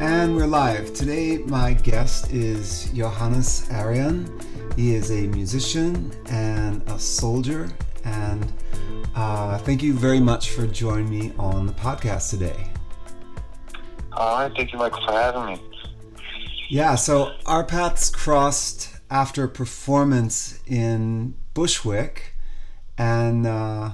[0.00, 0.94] And we're live.
[0.94, 4.40] Today, my guest is Johannes Arian.
[4.74, 7.68] He is a musician and a soldier.
[8.06, 8.50] And
[9.14, 12.70] uh, thank you very much for joining me on the podcast today.
[14.12, 14.50] All right.
[14.56, 15.62] Thank you, Michael, for having me.
[16.70, 22.36] Yeah, so our paths crossed after a performance in Bushwick.
[22.96, 23.90] And uh,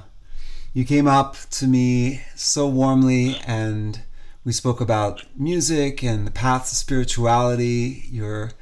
[0.72, 4.02] you came up to me so warmly and
[4.46, 8.52] we spoke about music and the paths of spirituality, your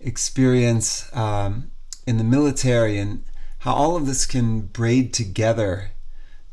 [0.00, 1.70] experience um,
[2.06, 3.22] in the military, and
[3.58, 5.90] how all of this can braid together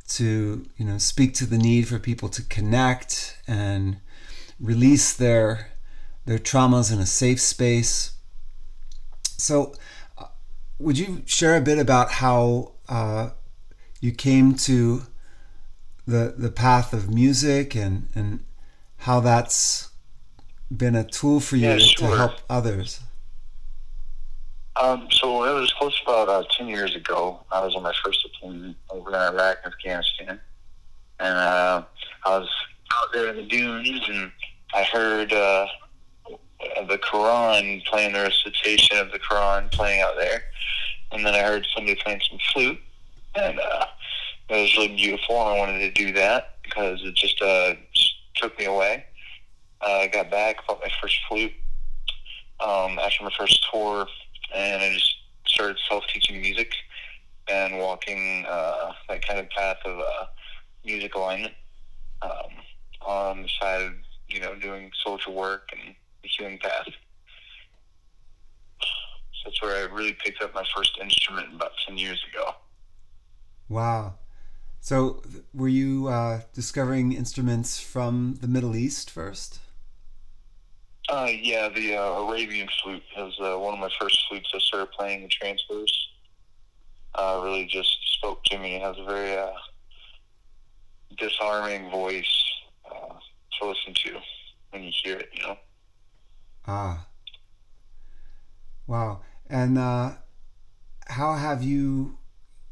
[0.09, 4.01] to you know speak to the need for people to connect and
[4.59, 5.70] release their
[6.25, 8.11] their traumas in a safe space.
[9.37, 9.75] So,
[10.17, 10.25] uh,
[10.77, 13.29] would you share a bit about how uh,
[14.01, 15.03] you came to
[16.05, 18.43] the the path of music and and
[19.04, 19.90] how that's
[20.76, 23.01] been a tool for you Yeah, to help others.
[24.82, 27.41] Um, so it was close about uh, 10 years ago.
[27.51, 30.40] I was on my first deployment over in Iraq and Afghanistan.
[31.20, 31.84] And uh,
[32.26, 32.49] I was
[32.96, 34.31] out there in the dunes and
[34.74, 35.68] I heard uh,
[36.87, 40.43] the Quran playing, the recitation of the Quran playing out there.
[41.12, 42.79] And then I heard somebody playing some flute.
[43.35, 43.85] And uh,
[44.48, 45.41] it was really beautiful.
[45.41, 49.05] And I wanted to do that because it just, uh, just took me away.
[49.81, 51.51] Uh, I got back, bought my first flute
[52.59, 54.07] um, after my first tour,
[54.53, 55.15] and I just
[55.48, 56.73] started self-teaching music
[57.49, 60.25] and walking uh, that kind of path of uh,
[60.85, 61.53] music alignment
[62.21, 62.29] um,
[63.01, 63.93] on the side of
[64.29, 66.88] you know doing social work and the healing path.
[68.79, 68.88] So
[69.45, 72.51] that's where I really picked up my first instrument about ten years ago.
[73.68, 74.13] Wow.
[74.84, 75.22] So,
[75.53, 79.59] were you uh, discovering instruments from the Middle East first?
[81.07, 84.91] Uh, yeah, the uh, Arabian flute was uh, one of my first flutes I started
[84.91, 86.09] playing in transfers.
[87.16, 88.75] Uh, really just spoke to me.
[88.75, 89.53] It has a very uh,
[91.18, 92.44] disarming voice
[92.85, 93.13] uh,
[93.62, 94.19] to listen to
[94.72, 95.58] when you hear it, you know?
[96.68, 97.08] Ah.
[98.85, 99.22] Wow.
[99.50, 100.16] And uh,
[101.08, 102.18] how have you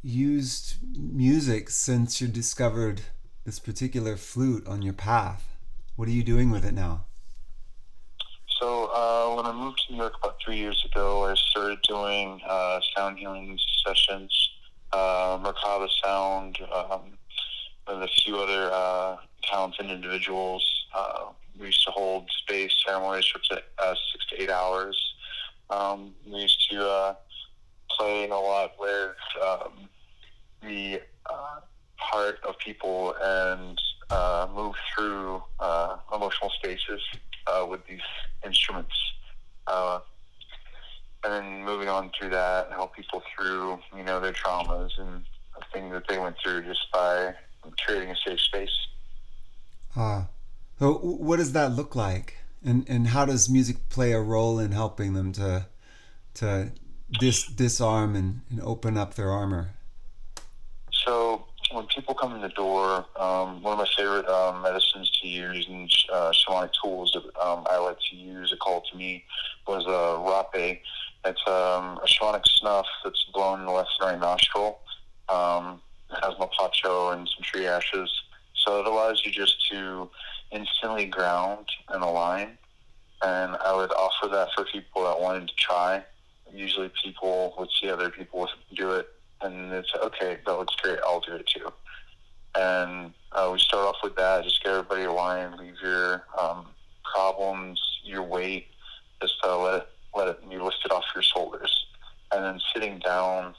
[0.04, 3.02] used music since you discovered
[3.46, 5.56] this particular flute on your path?
[5.96, 7.06] What are you doing with it now?
[8.60, 12.42] So uh, when I moved to New York about three years ago, I started doing
[12.48, 14.50] uh, sound healing sessions,
[14.92, 17.18] uh, Merkaba Sound, um,
[17.88, 20.64] with a few other uh, talented individuals.
[20.96, 23.40] Uh, we used to hold space ceremonies for
[23.80, 24.98] uh, six to eight hours.
[25.70, 27.16] Um, we used to
[28.02, 29.90] uh, play a lot with um,
[30.62, 31.60] the uh,
[31.98, 33.80] heart of people and
[34.10, 37.02] uh, move through uh, emotional spaces
[37.48, 38.00] uh, with these
[38.46, 38.94] instruments.
[39.68, 40.00] Uh,
[41.24, 45.24] and then moving on through that, help people through, you know, their traumas and
[45.56, 47.34] the things that they went through just by
[47.86, 48.88] creating a safe space.
[49.96, 50.28] Ah.
[50.80, 52.38] So, what does that look like?
[52.66, 55.68] And, and how does music play a role in helping them to,
[56.36, 56.72] to
[57.20, 59.72] dis, disarm and, and open up their armor?
[61.06, 65.28] So when people come in the door, um, one of my favorite um, medicines to
[65.28, 69.24] use and uh, shamanic tools that um, I like to use, a call to me,
[69.68, 70.80] was uh, rapé.
[71.26, 74.80] It's um, a shamanic snuff that's blown in the left and right nostril.
[75.30, 78.12] Um, it has mapacho and some tree ashes.
[78.54, 80.10] So it allows you just to
[80.52, 82.58] instantly ground and align.
[83.24, 86.04] And I would offer that for people that wanted to try.
[86.54, 89.08] Usually people would see other people do it
[89.44, 91.72] and it's okay, that looks great, I'll do it too.
[92.56, 96.68] And uh, we start off with that, just get everybody aligned, leave your um,
[97.04, 98.68] problems, your weight,
[99.22, 101.86] just uh, let it let it be lifted off your shoulders,
[102.34, 103.54] and then sitting down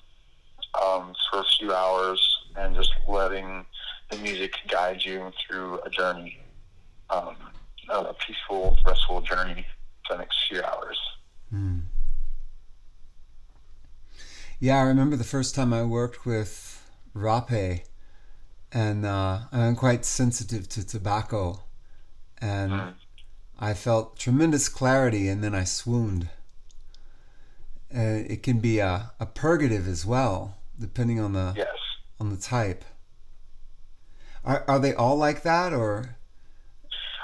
[0.75, 3.65] um, for a few hours and just letting
[4.11, 6.39] the music guide you through a journey,
[7.09, 7.37] um,
[7.89, 9.67] a peaceful, restful journey
[10.07, 10.99] for the next few hours.
[11.51, 11.79] Hmm.
[14.63, 17.83] Yeah, I remember the first time I worked with rapé,
[18.71, 21.65] and uh, I'm quite sensitive to tobacco,
[22.41, 22.95] and Mm.
[23.59, 26.29] I felt tremendous clarity, and then I swooned.
[27.91, 31.77] And it can be a, a purgative as well, depending on the Yes.
[32.21, 32.85] on the type.
[34.45, 36.15] Are are they all like that, or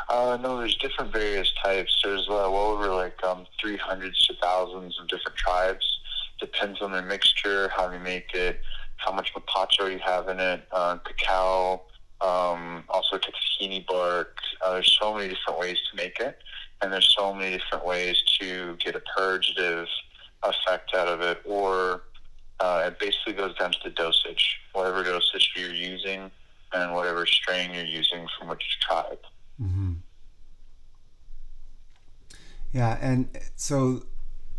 [0.08, 2.00] Uh, no, there's different various types.
[2.02, 5.98] There's uh, well over like um, 300s to thousands of different tribes.
[6.40, 8.61] Depends on their mixture, how they make it,
[8.96, 11.82] how much mapacho you have in it, uh, cacao,
[12.20, 14.37] um, also tahini bark.
[14.64, 16.38] Uh, there's so many different ways to make it,
[16.81, 19.87] and there's so many different ways to get a purgative
[20.43, 22.02] effect out of it, or
[22.61, 26.31] uh, it basically goes down to the dosage, whatever dosage you're using,
[26.73, 29.19] and whatever strain you're using from which tribe.
[29.61, 29.93] Mm-hmm.
[32.73, 34.02] Yeah, and so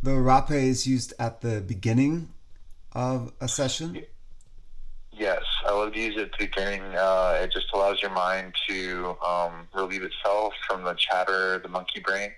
[0.01, 2.29] the rapé is used at the beginning
[2.93, 4.03] of a session.
[5.11, 6.81] Yes, I would use it at the beginning.
[6.95, 11.99] Uh, it just allows your mind to um, relieve itself from the chatter, the monkey
[11.99, 12.31] brain.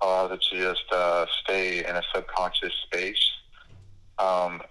[0.00, 3.32] Allows it to just uh, stay in a subconscious space
[4.18, 4.62] um,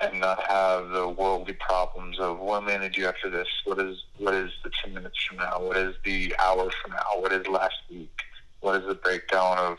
[0.00, 3.48] and not have the worldly problems of what am I going to do after this?
[3.64, 5.60] What is what is the ten minutes from now?
[5.60, 7.20] What is the hour from now?
[7.20, 8.20] What is last week?
[8.60, 9.78] What is the breakdown of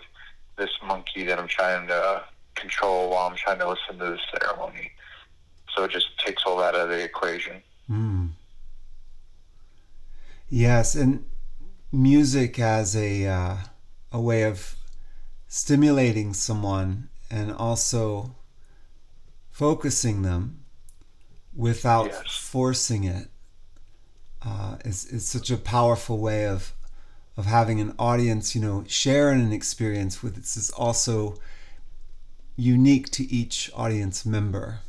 [0.57, 2.23] this monkey that I'm trying to
[2.55, 4.91] control while I'm trying to listen to the ceremony?
[5.75, 7.61] So it just takes all that out of the equation.
[7.89, 8.29] Mm.
[10.49, 11.25] Yes, and
[11.91, 13.57] music as a uh,
[14.11, 14.75] a way of
[15.47, 18.35] stimulating someone and also
[19.51, 20.63] focusing them
[21.55, 22.35] without Yes.
[22.37, 23.27] forcing it
[24.45, 26.71] uh, is is such a powerful way of
[27.37, 30.35] of having an audience, you know, share an experience with.
[30.35, 31.37] This is also
[32.55, 34.79] unique to each audience member.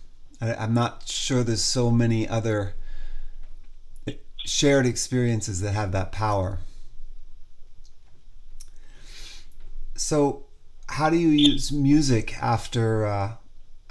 [0.40, 2.74] I, I'm not sure there's so many other
[4.38, 6.58] shared experiences that have that power.
[9.94, 10.46] So,
[10.88, 13.32] how do you use music after uh,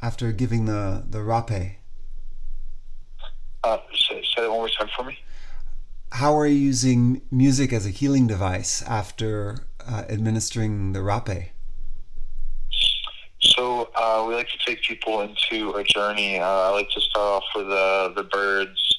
[0.02, 1.76] after giving the the rapé?
[3.64, 5.20] Uh, say, say that one more time for me.
[6.12, 11.50] How are you using music as a healing device after uh, administering the rapé?
[13.42, 16.40] So uh, we like to take people into a journey.
[16.40, 18.98] Uh, I like to start off with uh, the birds.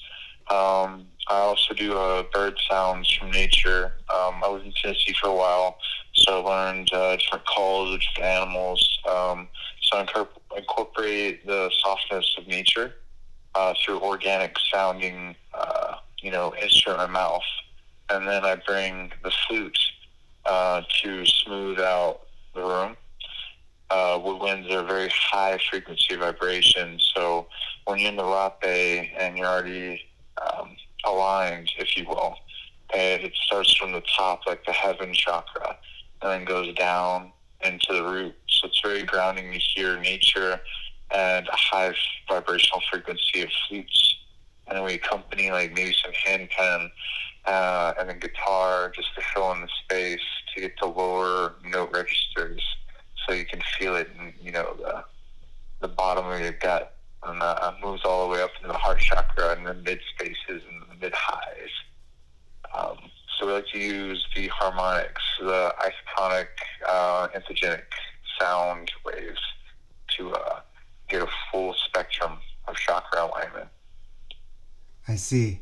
[0.51, 3.95] Um, I also do uh, bird sounds from nature.
[4.11, 5.79] Um, I was in Tennessee for a while,
[6.13, 8.99] so I learned uh, different calls of different animals.
[9.09, 9.49] Um,
[9.83, 12.95] so I incorpor- incorporate the softness of nature
[13.85, 15.35] through organic sounding,
[16.21, 17.43] you know, instrument in my mouth,
[18.11, 19.79] and then I bring the flute
[20.45, 22.21] uh, to smooth out
[22.55, 22.97] the room
[23.91, 26.99] uh, woodwinds are very high frequency vibration.
[27.15, 27.47] So
[27.87, 30.03] when you're in the rapé and you're already
[30.43, 32.37] um, aligned, if you will,
[32.93, 35.77] it starts from the top, like the heaven chakra,
[36.23, 37.33] and then goes down
[37.65, 38.35] into the root.
[38.49, 40.61] So it's very grounding to hear nature
[41.11, 41.95] and a high
[42.29, 44.18] vibrational frequency of flutes.
[44.69, 46.91] And then we accompany like maybe some handpan
[47.47, 50.21] uh, and then guitar just to fill in the space
[50.55, 52.63] to get to lower note registers
[53.27, 55.05] so you can feel it in you know the
[55.81, 56.95] the bottom of your gut
[57.25, 60.63] and uh, moves all the way up into the heart chakra and the mid spaces
[60.71, 61.71] and the mid highs.
[62.77, 62.97] Um,
[63.39, 66.49] so we like to use the harmonics, the isochronic,
[66.89, 67.83] uh, anthogenic
[68.41, 69.41] sound waves
[70.17, 70.61] to uh,
[71.09, 73.69] get a full spectrum of chakra alignment.
[75.09, 75.61] I see.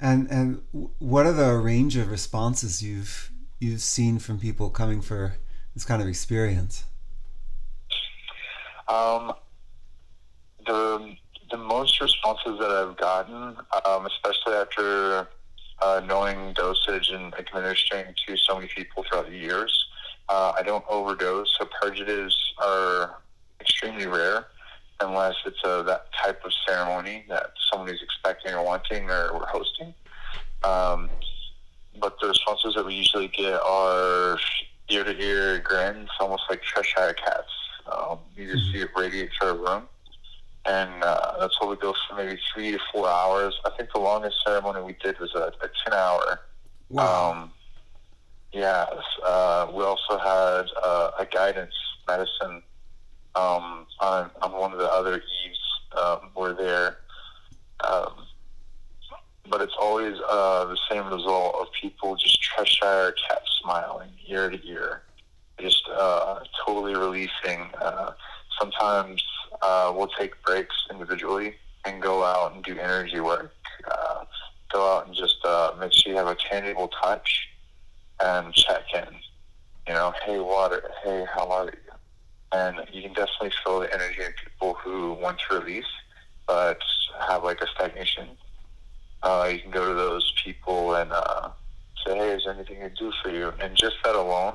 [0.00, 0.62] And and
[0.98, 3.30] what are the range of responses you've
[3.60, 5.34] you've seen from people coming for
[5.74, 6.84] this kind of experience?
[8.88, 9.34] Um,
[10.66, 11.14] the
[11.50, 13.56] the most responses that I've gotten,
[13.86, 15.28] um, especially after
[15.82, 19.86] uh, knowing dosage and administering to so many people throughout the years,
[20.28, 21.54] uh, I don't overdose.
[21.58, 23.18] So purgatives are
[23.60, 24.46] extremely rare
[25.00, 29.94] unless it's a, that type of ceremony that somebody's expecting or wanting or we're hosting.
[30.64, 31.08] Um,
[32.00, 34.38] but the responses that we usually get are
[34.88, 37.50] ear to ear grins, almost like Cheshire cats.
[37.90, 39.88] Um, you just see it radiate through a room.
[40.66, 43.58] And uh, that's what we go for maybe three to four hours.
[43.64, 46.40] I think the longest ceremony we did was a, a 10 hour.
[46.98, 47.52] Um,
[48.52, 48.92] yes.
[49.24, 51.74] Uh, we also had uh, a guidance
[52.06, 52.62] medicine
[53.38, 55.58] um, on, on one of the other eves.
[55.96, 56.98] Um, we're there.
[57.88, 58.12] Um,
[59.50, 64.66] but it's always uh, the same result of people just Cheshire cat smiling ear to
[64.66, 65.02] ear,
[65.58, 67.60] just uh, totally releasing.
[67.80, 68.12] Uh,
[68.58, 69.22] sometimes
[69.62, 71.54] uh, we'll take breaks individually
[71.84, 73.52] and go out and do energy work.
[73.90, 74.24] Uh,
[74.70, 77.48] go out and just uh, make sure you have a tangible touch
[78.22, 79.14] and check in.
[79.86, 81.87] You know, hey, water, hey, how are you?
[82.52, 85.84] And you can definitely feel the energy in people who want to release
[86.46, 86.80] but
[87.28, 88.28] have like a stagnation
[89.22, 91.50] uh, you can go to those people and uh,
[92.06, 93.52] say, hey, is there anything I can do for you?
[93.60, 94.54] And just that alone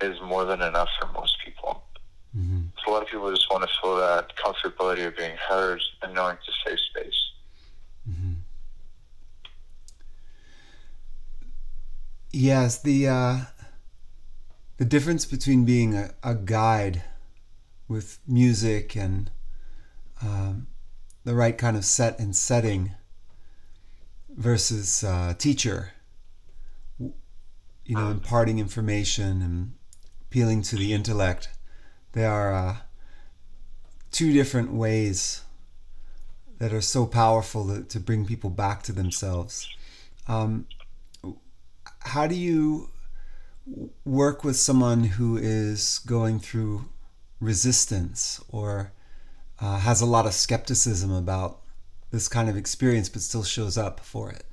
[0.00, 1.82] is more than enough for most people.
[2.36, 2.60] Mm-hmm.
[2.84, 6.14] So a lot of people just want to feel that comfortability of being heard and
[6.14, 7.30] knowing to safe space.
[8.08, 8.32] Mm-hmm.
[12.32, 13.38] Yes, the uh,
[14.76, 17.02] the difference between being a, a guide
[17.88, 19.30] with music and
[20.22, 20.66] um,
[21.24, 22.92] the right kind of set and setting
[24.36, 25.92] versus uh, teacher,
[26.98, 29.72] you know, imparting information and
[30.22, 31.48] appealing to the intellect.
[32.12, 32.76] They are uh,
[34.10, 35.42] two different ways
[36.58, 39.68] that are so powerful to, to bring people back to themselves.
[40.26, 40.66] Um,
[42.00, 42.90] how do you
[44.04, 46.86] work with someone who is going through
[47.40, 48.92] resistance or
[49.60, 51.60] uh, has a lot of skepticism about
[52.10, 54.44] this kind of experience but still shows up for it?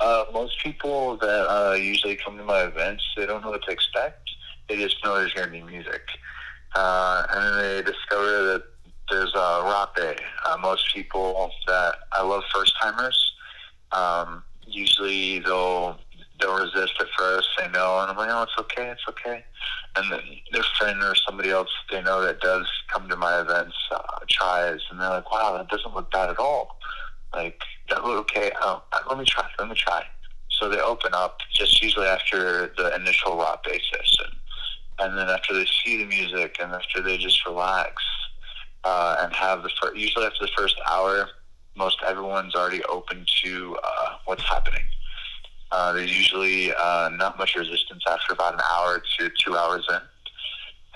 [0.00, 3.70] Uh, most people that uh, usually come to my events, they don't know what to
[3.72, 4.30] expect.
[4.68, 6.02] They just know there's going to be music.
[6.74, 8.62] Uh, and then they discover that
[9.10, 10.20] there's a rapé.
[10.46, 13.32] Uh, most people that I love first timers,
[13.92, 15.98] um, usually they'll
[16.40, 19.44] they'll resist at first, say no, and I'm like, oh, it's okay, it's okay.
[19.96, 20.20] And then
[20.52, 24.80] their friend or somebody else they know that does come to my events uh, tries,
[24.90, 26.78] and they're like, wow, that doesn't look bad at all.
[27.34, 28.50] Like that look okay.
[28.60, 29.46] Oh, let me try.
[29.58, 30.02] Let me try.
[30.50, 34.32] So they open up just usually after the initial rapé session,
[34.98, 38.02] and then after they see the music, and after they just relax
[38.84, 39.96] uh, and have the first.
[39.96, 41.28] Usually after the first hour,
[41.76, 44.82] most everyone's already open to uh, what's happening.
[45.70, 50.00] Uh, there's usually uh, not much resistance after about an hour to two hours in,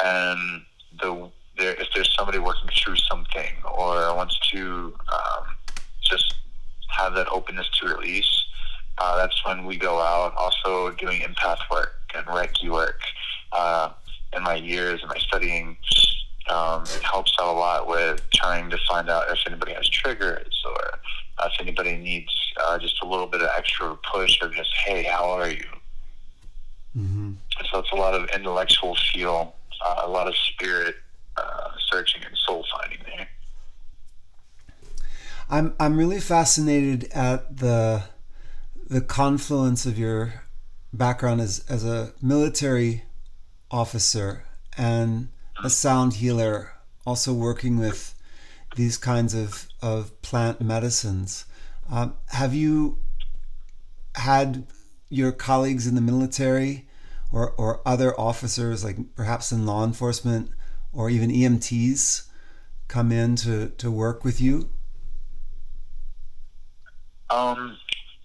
[0.04, 0.62] and
[1.00, 5.44] the there, if there's somebody working through something or wants to um,
[6.00, 6.34] just
[6.88, 8.44] have that openness to release,
[8.98, 10.34] uh, that's when we go out.
[10.36, 13.00] Also doing empath work and Reiki work.
[13.52, 13.90] Uh,
[14.34, 15.76] in my years and my studying,
[16.48, 20.62] um, it helps out a lot with trying to find out if anybody has triggers
[20.64, 20.98] or
[21.46, 22.32] if anybody needs
[22.64, 25.64] uh, just a little bit of extra push or just, hey, how are you?
[26.96, 27.32] Mm-hmm.
[27.70, 30.96] So it's a lot of intellectual feel, uh, a lot of spirit
[31.36, 33.28] uh, searching and soul finding there.
[35.48, 38.04] I'm I'm really fascinated at the
[38.88, 40.44] the confluence of your
[40.92, 43.04] background as as a military
[43.70, 44.44] officer
[44.76, 45.28] and
[45.62, 46.72] a sound healer,
[47.06, 48.11] also working with
[48.74, 51.44] these kinds of, of plant medicines.
[51.90, 52.98] Um, have you
[54.14, 54.66] had
[55.08, 56.88] your colleagues in the military
[57.30, 60.50] or, or other officers, like perhaps in law enforcement
[60.92, 62.28] or even EMTs,
[62.88, 64.70] come in to, to work with you?
[67.30, 67.76] Um,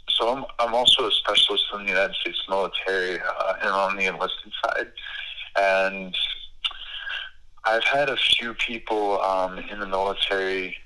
[0.09, 4.05] so I'm, I'm also a specialist in the United States military uh, and on the
[4.05, 4.91] enlisted side.
[5.55, 6.15] And
[7.67, 10.77] I've had a few people um, in the military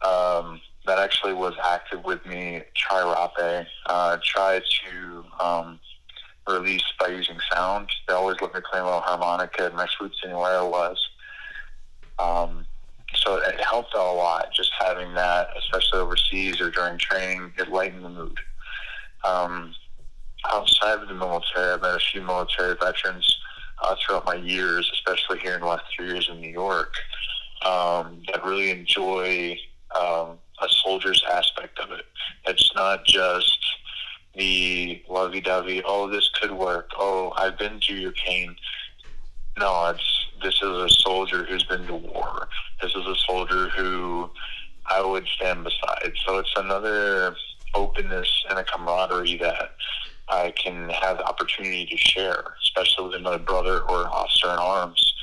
[0.00, 5.78] um, that actually was active with me try rapé, uh, try to um,
[6.48, 7.90] release by using sound.
[8.08, 11.08] They always let me play a little harmonica and my flutes anywhere I was.
[12.18, 12.64] Um,
[13.16, 17.52] so it helped a lot just having that, especially overseas or during training.
[17.58, 18.38] It lightened the mood.
[19.26, 19.74] Um,
[20.50, 23.39] outside of the military, I've met a few military veterans
[23.82, 26.94] uh, throughout my years, especially here in the last three years in New York,
[27.64, 29.58] um, that really enjoy
[29.98, 32.04] um, a soldier's aspect of it.
[32.46, 33.58] It's not just
[34.34, 35.82] the lovey-dovey.
[35.84, 36.90] Oh, this could work.
[36.96, 38.54] Oh, I've been through your pain.
[39.58, 42.48] No, it's this is a soldier who's been to war.
[42.80, 44.30] This is a soldier who
[44.86, 46.12] I would stand beside.
[46.24, 47.36] So it's another
[47.74, 49.74] openness and a camaraderie that
[50.30, 55.14] I can have the opportunity to share, especially with another brother or officer in arms.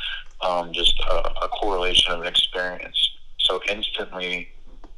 [0.41, 3.09] Um, just a, a, correlation of an experience.
[3.39, 4.49] So instantly,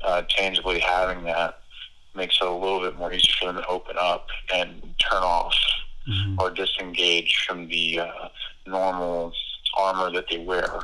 [0.03, 1.59] uh, tangibly having that
[2.13, 5.55] makes it a little bit more easy for them to open up and turn off
[6.09, 6.35] mm-hmm.
[6.39, 8.27] or disengage from the uh,
[8.67, 9.31] normal
[9.77, 10.81] armor that they wear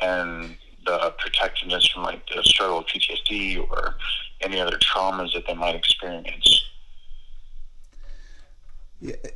[0.00, 3.94] and the protectiveness from like the struggle of PTSD or
[4.40, 6.71] any other traumas that they might experience.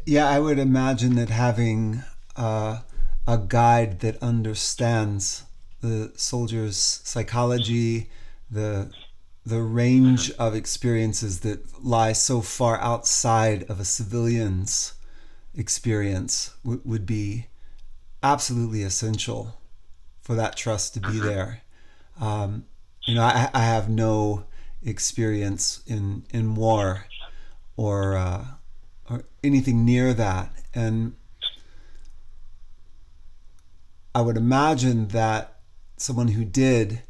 [0.05, 2.03] Yeah, I would imagine that having
[2.37, 2.81] uh,
[3.27, 5.45] a guide that understands
[5.81, 8.11] the soldier's psychology,
[8.51, 8.91] the
[9.45, 14.95] the range of experiences that lie so far outside of a civilian's
[15.55, 17.47] experience w- would be
[18.25, 19.57] absolutely essential
[20.21, 21.27] for that trust to be mm-hmm.
[21.27, 21.63] there.
[22.21, 22.65] Um,
[23.03, 24.47] you know, I, I, have no
[24.83, 27.07] experience in in war
[27.77, 28.56] or uh, or
[29.47, 30.53] anything near that.
[30.75, 31.15] And
[34.15, 35.61] I would imagine that
[35.97, 37.03] someone who did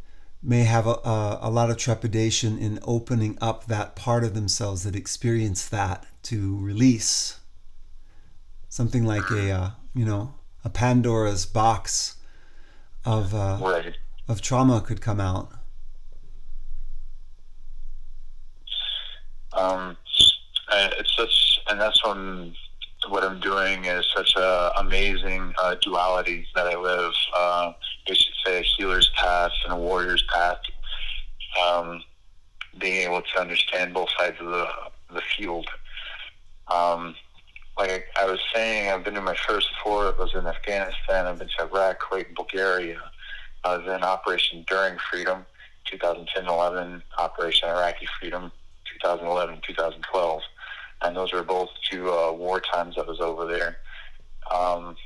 [0.43, 4.85] may have a, a, a, lot of trepidation in opening up that part of themselves
[4.85, 7.41] that experienced that to release
[8.69, 12.17] something like a uh, you know a Pandora's box
[13.05, 13.97] of uh, right.
[14.29, 15.53] of trauma could come out.
[19.53, 19.97] Um,
[20.73, 22.55] it's such, and that's when
[23.09, 27.13] what I'm doing is such a amazing uh, duality that I live.
[27.37, 27.73] Uh,
[28.09, 30.59] you should say a healer's path and a warrior's path.
[31.65, 32.03] Um,
[32.79, 34.67] being able to understand both sides of the
[35.13, 35.69] the field.
[36.69, 37.15] Um,
[37.79, 40.09] like I was saying, I've been to my first four.
[40.09, 41.27] It was in Afghanistan.
[41.27, 43.01] I've been to Iraq, Kuwait, Bulgaria.
[43.65, 45.45] I was in Operation Enduring Freedom,
[45.93, 48.51] 2010-11, Operation Iraqi Freedom,
[49.03, 50.43] 2011, 2012,
[51.03, 53.79] and those were both two uh, war times I was over there.
[54.53, 54.97] Um,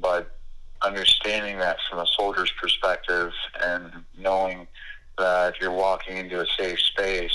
[0.00, 0.38] but
[0.82, 3.32] understanding that from a soldier's perspective
[3.62, 4.66] and knowing
[5.18, 7.32] that you're walking into a safe space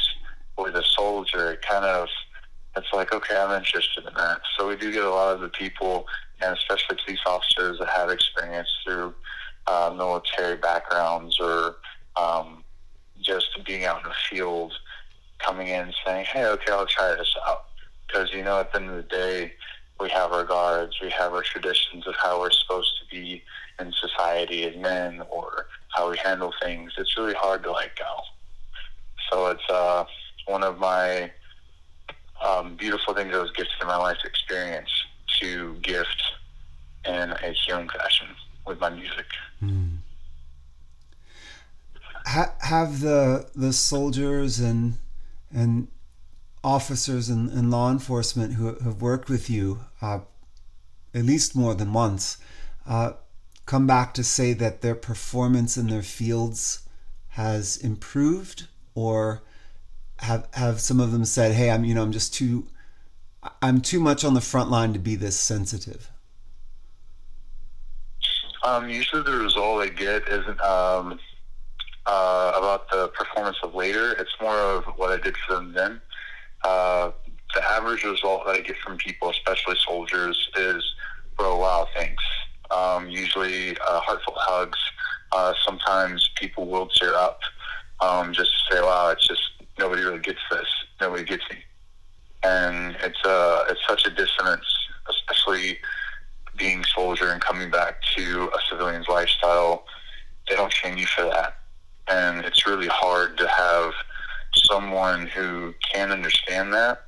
[0.57, 2.07] with a soldier, it kind of
[2.77, 4.41] it's like okay, I'm interested in that.
[4.57, 6.05] So we do get a lot of the people,
[6.41, 9.13] and especially police officers that have experience through
[9.67, 11.77] uh, military backgrounds or
[12.15, 12.63] um,
[13.21, 14.73] just being out in the field
[15.39, 17.65] coming in saying, hey, okay, I'll try this out.
[18.11, 19.53] Because, you know, at the end of the day,
[19.99, 23.43] we have our guards, we have our traditions of how we're supposed to be
[23.79, 26.91] in society as men or how we handle things.
[26.97, 28.15] It's really hard to let go.
[29.31, 30.05] So it's uh,
[30.47, 31.31] one of my
[32.43, 34.89] um, beautiful things that was gifted in my life experience
[35.39, 36.21] to gift
[37.05, 38.27] in a healing fashion
[38.65, 39.25] with my music.
[39.63, 39.97] Mm.
[42.25, 44.93] Ha- have the the soldiers and
[45.51, 45.87] and
[46.63, 50.19] officers and, law enforcement who have worked with you uh,
[51.13, 52.37] at least more than once
[52.87, 53.13] uh,
[53.65, 56.87] come back to say that their performance in their fields
[57.29, 59.41] has improved or
[60.19, 62.67] have have some of them said hey i'm you know i'm just too
[63.61, 66.11] i'm too much on the front line to be this sensitive
[68.63, 71.17] um, usually the result i get isn't um,
[72.05, 74.13] uh, about the performance of later.
[74.13, 76.01] It's more of what I did for them then.
[76.63, 77.11] Uh,
[77.53, 80.83] the average result that I get from people, especially soldiers, is,
[81.37, 82.23] bro, wow, thanks.
[82.69, 84.79] Um, usually uh, heartfelt hugs.
[85.31, 87.39] Uh, sometimes people will tear up
[87.99, 89.41] um, just to say, wow, it's just
[89.77, 90.67] nobody really gets this.
[90.99, 91.57] Nobody gets me.
[92.43, 94.65] And it's, uh, it's such a dissonance,
[95.09, 95.79] especially
[96.57, 99.85] being soldier and coming back to a civilian's lifestyle.
[100.49, 101.55] They don't shame you for that
[102.11, 103.93] and it's really hard to have
[104.55, 107.05] someone who can understand that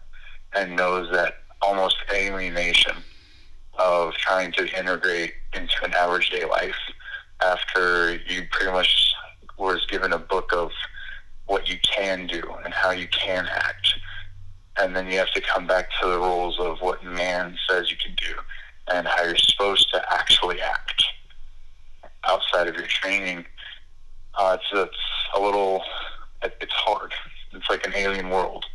[0.56, 2.96] and knows that almost alienation
[3.80, 6.76] of trying to integrate into an average day life
[7.42, 9.14] after you pretty much
[9.58, 10.72] was given a book of
[11.46, 13.94] what you can do and how you can act.
[14.80, 17.98] And then you have to come back to the rules of what man says you
[17.98, 18.34] can do
[18.92, 21.04] and how you're supposed to actually act
[22.26, 23.46] outside of your training
[24.36, 24.98] uh, it's, it's
[25.36, 25.82] a little,
[26.44, 27.14] it, it's hard.
[27.54, 28.66] It's like an alien world.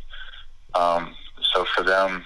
[0.75, 1.15] Um,
[1.53, 2.23] so for them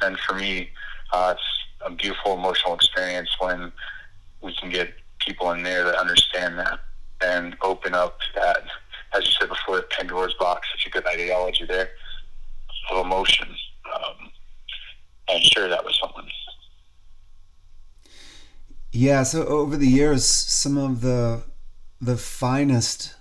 [0.00, 0.70] and for me,
[1.12, 1.42] uh, it's
[1.84, 3.72] a beautiful emotional experience when
[4.42, 6.80] we can get people in there that understand that
[7.20, 8.62] and open up that,
[9.14, 11.90] as you said before, Pandora's box, such a good ideology there
[12.90, 13.48] of emotion,
[13.94, 14.30] um,
[15.28, 16.28] and share that with someone.
[18.90, 21.42] Yeah, so over the years, some of the
[22.00, 23.14] the finest,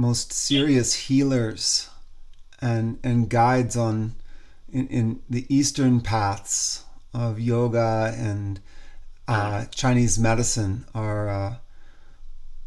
[0.00, 1.90] most serious healers
[2.60, 4.14] and and guides on
[4.72, 8.60] in, in the eastern paths of yoga and
[9.28, 11.54] uh, Chinese medicine are uh,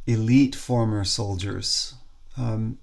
[0.05, 1.95] elite former soldiers.
[2.37, 2.77] Um,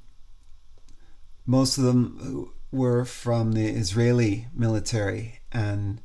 [1.47, 6.01] most of them were from the Israeli military, and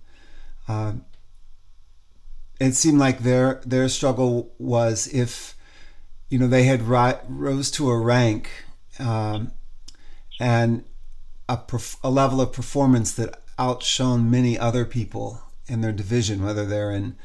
[0.67, 0.93] uh,
[2.59, 5.54] it seemed like their their struggle was if
[6.29, 8.49] you know, they had ri- rose to a rank
[8.99, 9.51] um,
[10.39, 10.83] and
[11.47, 16.65] a, perf- a level of performance that outshone many other people in their division, whether
[16.65, 17.15] they're in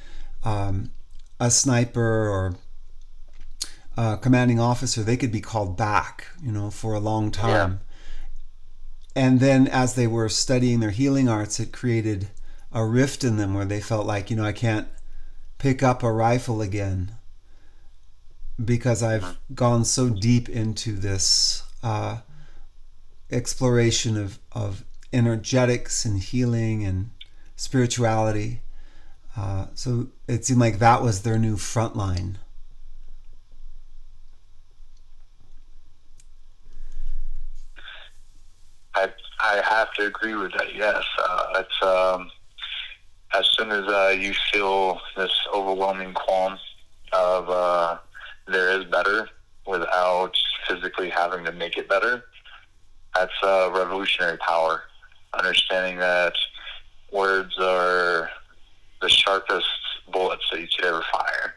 [0.45, 0.91] um,
[1.39, 2.57] a sniper or
[3.97, 7.81] a commanding officer, they could be called back, you know, for a long time.
[9.17, 9.23] Yeah.
[9.23, 12.29] And then as they were studying their healing arts, it created
[12.73, 14.87] a rift in them where they felt like, you know, I can't
[15.59, 17.17] pick up a rifle again
[18.65, 22.19] because I've gone so deep into this uh,
[23.31, 27.11] exploration of, of energetics and healing and
[27.57, 28.61] spirituality.
[29.37, 32.39] Uh, so it seemed like that was their new front line.
[38.95, 40.75] I I have to agree with that.
[40.75, 42.31] Yes, uh, it's um,
[43.33, 46.59] as soon as uh, you feel this overwhelming qualm
[47.13, 47.99] of uh,
[48.51, 49.29] there is better
[49.67, 50.33] without
[50.69, 52.25] physically having to make it better,
[53.15, 54.83] that's uh, revolutionary power.
[55.35, 56.35] Understanding that
[57.13, 58.31] words are
[59.01, 59.67] the sharpest
[60.13, 61.55] bullets that you could ever fire.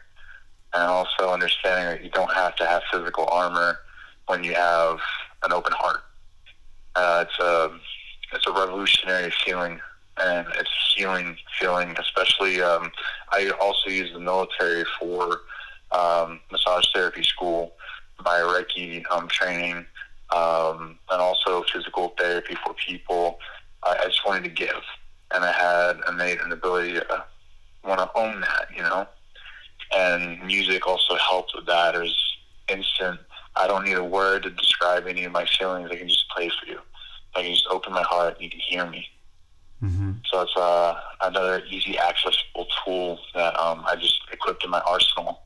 [0.74, 3.78] And also understanding that you don't have to have physical armor
[4.26, 4.98] when you have
[5.44, 6.02] an open heart.
[6.96, 7.78] Uh, it's a
[8.32, 9.80] it's a revolutionary feeling
[10.16, 11.94] and it's healing feeling.
[11.98, 12.90] Especially, um,
[13.30, 15.40] I also use the military for
[15.94, 17.72] um, massage therapy school,
[18.24, 19.84] my Reiki um, training,
[20.34, 23.38] um, and also physical therapy for people.
[23.82, 24.82] I, I just wanted to give,
[25.32, 27.24] and I had innate an ability to
[27.84, 29.06] want to own that, you know.
[29.96, 31.92] And music also helped with that.
[31.92, 32.36] There's
[32.68, 33.20] instant.
[33.56, 35.90] I don't need a word to describe any of my feelings.
[35.92, 36.80] I can just play for you.
[37.36, 38.40] I can just open my heart.
[38.40, 39.06] You can hear me.
[39.82, 40.12] Mm-hmm.
[40.30, 45.42] So it's uh, another easy accessible tool that um, I just equipped in my arsenal.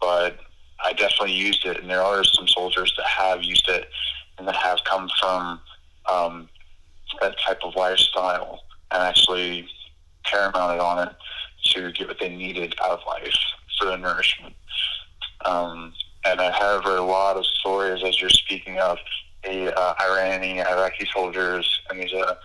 [0.00, 0.38] But
[0.82, 3.90] I definitely used it, and there are some soldiers that have used it
[4.38, 5.60] and that have come from
[6.10, 6.48] um,
[7.20, 8.60] that type of lifestyle
[8.90, 9.68] and actually
[10.24, 11.14] paramounted on it
[11.72, 13.36] to get what they needed out of life
[13.78, 14.54] for the nourishment.
[15.44, 15.92] Um,
[16.24, 18.98] and I have a lot of stories, as you're speaking of,
[19.42, 22.36] the uh, Iranian, Iraqi soldiers, and there's a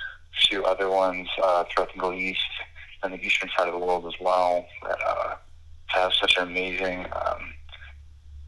[0.48, 2.40] few other ones uh, throughout the Middle East
[3.04, 5.36] and the eastern side of the world as well that uh,
[5.88, 7.54] have such amazing um,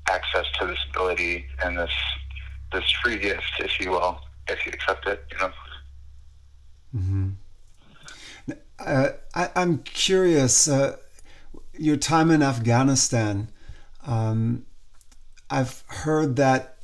[0.10, 1.92] access to this ability and this
[2.72, 5.52] this free gift, if you will, if you accept it, you know.
[6.96, 7.30] Mm-hmm.
[8.80, 10.68] Uh, I, am curious.
[10.68, 10.98] Uh,
[11.78, 13.50] your time in Afghanistan,
[14.06, 14.66] um,
[15.50, 16.78] I've heard that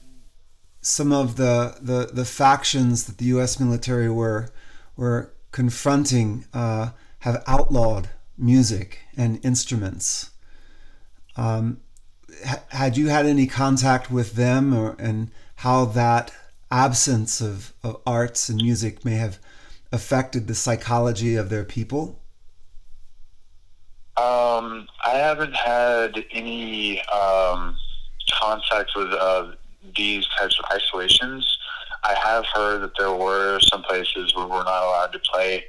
[0.82, 3.60] some of the, the, the factions that the U.S.
[3.60, 4.50] military were
[4.96, 6.90] were confronting uh,
[7.20, 10.32] have outlawed music and instruments.
[11.36, 11.82] Um,
[12.46, 16.32] ha- had you had any contact with them, or and how that
[16.72, 19.40] absence of, of arts and music may have
[19.92, 22.20] affected the psychology of their people?
[24.18, 27.76] Um, I haven't had any um,
[28.32, 29.52] contact with uh,
[29.96, 31.58] these types of isolations.
[32.04, 35.64] I have heard that there were some places where we're not allowed to play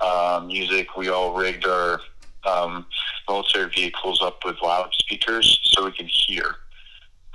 [0.00, 0.96] um, music.
[0.96, 2.00] We all rigged our
[2.44, 2.86] um,
[3.28, 6.56] military vehicles up with loudspeakers so we can hear.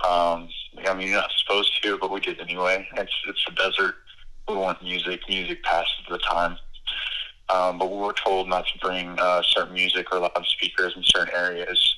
[0.04, 0.48] Um,
[0.86, 2.86] I mean, you're not supposed to, but we did anyway.
[2.96, 3.94] It's it's a desert.
[4.48, 5.20] We want music.
[5.28, 6.58] Music passes the time.
[7.48, 11.34] Um, but we were told not to bring uh, certain music or loudspeakers in certain
[11.34, 11.94] areas.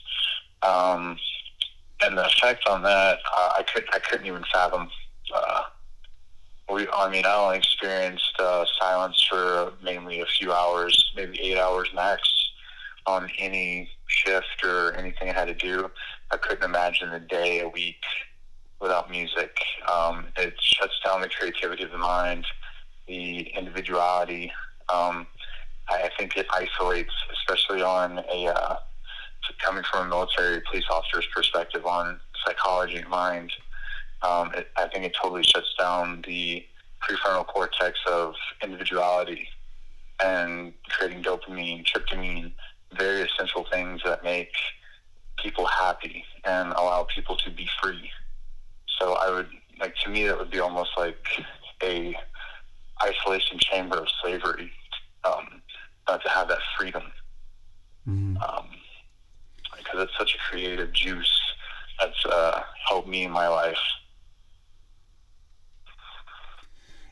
[0.62, 1.19] Um,
[2.05, 4.90] and the effect on that, uh, I could I couldn't even fathom.
[5.35, 5.62] Uh,
[6.71, 11.59] we, I mean, I only experienced uh, silence for mainly a few hours, maybe eight
[11.59, 12.29] hours max,
[13.07, 15.90] on any shift or anything I had to do.
[16.31, 18.03] I couldn't imagine a day, a week
[18.81, 19.57] without music.
[19.92, 22.47] Um, it shuts down the creativity of the mind,
[23.07, 24.53] the individuality.
[24.92, 25.27] Um,
[25.88, 28.77] I think it isolates, especially on a uh,
[29.64, 33.53] coming from a military police officer's perspective on psychology and mind
[34.23, 36.64] um, it, I think it totally shuts down the
[37.03, 39.49] prefrontal cortex of individuality
[40.25, 42.53] and creating dopamine, tryptamine,
[42.92, 44.51] very essential things that make
[45.42, 48.11] people happy and allow people to be free.
[48.99, 51.16] So I would like to me that would be almost like
[51.83, 52.16] a
[53.03, 54.72] isolation chamber of slavery,
[55.25, 55.61] um,
[56.09, 57.03] not to have that freedom.
[58.09, 58.37] Mm-hmm.
[58.38, 58.68] Um,
[59.77, 61.40] because it's such a creative juice
[62.01, 63.79] that's uh, helped me in my life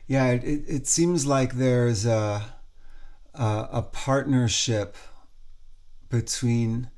[0.07, 2.43] Yeah, it, it seems like there's a,
[3.33, 4.95] a, a partnership
[6.09, 6.89] between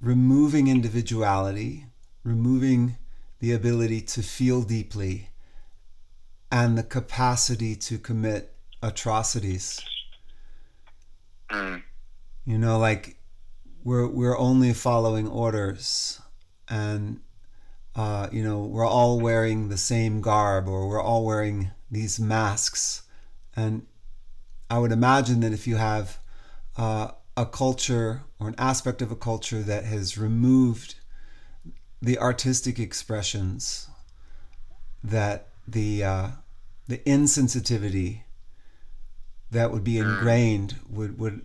[0.00, 1.86] removing individuality,
[2.24, 2.96] removing
[3.40, 5.30] the ability to feel deeply,
[6.50, 9.80] and the capacity to commit atrocities.
[11.50, 11.82] Mm.
[12.44, 13.16] You know, like
[13.84, 16.20] we're we're only following orders,
[16.68, 17.20] and
[17.94, 23.02] uh, you know we're all wearing the same garb, or we're all wearing these masks.
[23.56, 23.86] And
[24.70, 26.18] I would imagine that if you have
[26.76, 30.96] uh, a culture or an aspect of a culture that has removed
[32.02, 33.88] the artistic expressions,
[35.04, 36.28] that the uh,
[36.88, 38.22] the insensitivity
[39.52, 40.02] that would be mm.
[40.02, 41.44] ingrained would would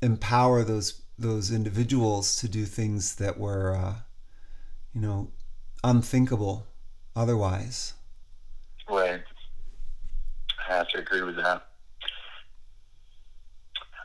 [0.00, 3.94] empower those those individuals to do things that were uh,
[4.94, 5.30] you know
[5.84, 6.66] unthinkable
[7.14, 7.92] otherwise.
[8.88, 9.20] Right.
[10.66, 11.66] I have to agree with that.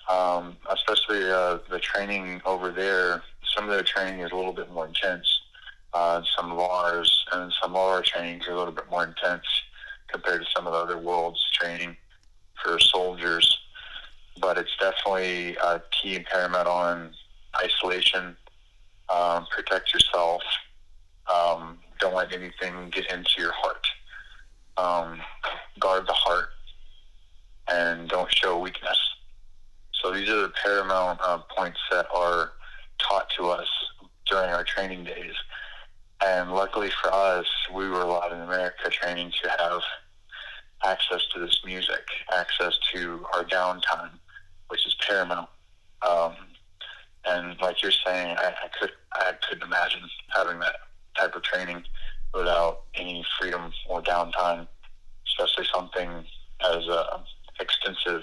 [0.10, 3.24] Um, especially uh, the training over there.
[3.56, 5.28] Some of their training is a little bit more intense.
[5.94, 9.46] Uh, some of ours and some of our trainings are a little bit more intense
[10.12, 11.96] compared to some of the other world's training
[12.62, 13.58] for soldiers.
[14.40, 17.12] But it's definitely a key and paramount on
[17.64, 18.36] isolation,
[19.08, 20.42] um, protect yourself,
[21.34, 23.88] um, don't let anything get into your heart.
[24.78, 25.22] Um,
[25.80, 26.50] guard the heart
[27.72, 28.98] and don't show weakness.
[30.06, 32.52] So these are the paramount uh, points that are
[33.00, 33.68] taught to us
[34.30, 35.34] during our training days.
[36.24, 39.82] And luckily for us, we were allowed in America training to have
[40.86, 42.06] access to this music,
[42.38, 44.12] access to our downtime,
[44.68, 45.50] which is paramount.
[46.08, 46.36] Um,
[47.26, 50.02] and like you're saying, I, I could I couldn't imagine
[50.36, 50.76] having that
[51.18, 51.84] type of training
[52.32, 54.68] without any freedom or downtime,
[55.26, 56.10] especially something
[56.64, 57.18] as uh,
[57.60, 58.22] extensive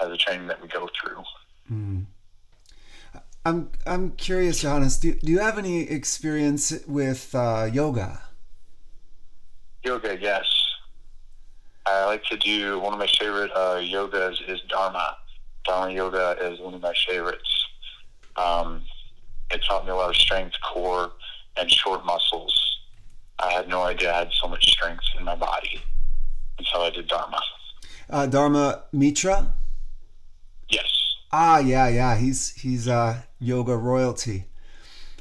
[0.00, 1.22] as the training that we go through.
[1.72, 2.04] Mm.
[3.44, 4.98] I'm I'm curious, Johannes.
[4.98, 8.22] Do do you have any experience with uh, yoga?
[9.84, 10.44] Yoga, yes.
[11.86, 15.16] I like to do one of my favorite uh, yogas is Dharma.
[15.64, 17.48] Dharma yoga is one of my favorites.
[18.34, 18.82] Um,
[19.52, 21.12] it taught me a lot of strength, core,
[21.56, 22.78] and short muscles.
[23.38, 25.80] I had no idea I had so much strength in my body
[26.58, 27.40] until I did Dharma.
[28.10, 29.52] Uh, Dharma Mitra.
[30.68, 30.86] Yes.
[31.32, 32.16] Ah, yeah, yeah.
[32.16, 34.44] He's he's uh, yoga royalty.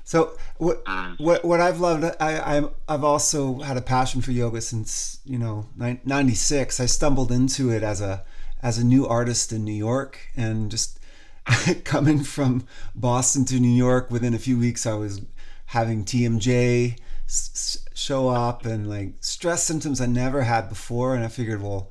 [0.04, 1.20] So what Mm.
[1.20, 5.38] what what I've loved, I I'm, I've also had a passion for yoga since you
[5.40, 6.80] know '96.
[6.80, 8.24] I stumbled into it as a
[8.62, 11.00] as a new artist in New York, and just
[11.84, 15.22] coming from Boston to New York, within a few weeks, I was
[15.68, 21.28] having TMJ s- show up and like stress symptoms I never had before, and I
[21.28, 21.90] figured, well,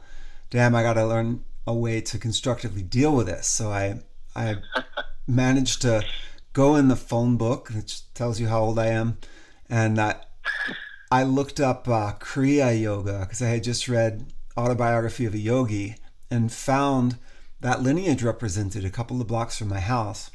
[0.50, 3.46] damn, I got to learn a way to constructively deal with this.
[3.46, 4.00] So I
[4.34, 4.56] I
[5.26, 6.04] managed to
[6.52, 9.18] go in the phone book, which tells you how old I am,
[9.68, 10.16] and I
[11.10, 15.96] I looked up uh, Kriya Yoga because I had just read Autobiography of a Yogi
[16.30, 17.18] and found
[17.60, 20.30] that lineage represented a couple of blocks from my house.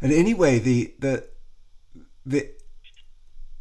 [0.00, 1.28] And anyway, the the
[2.24, 2.50] the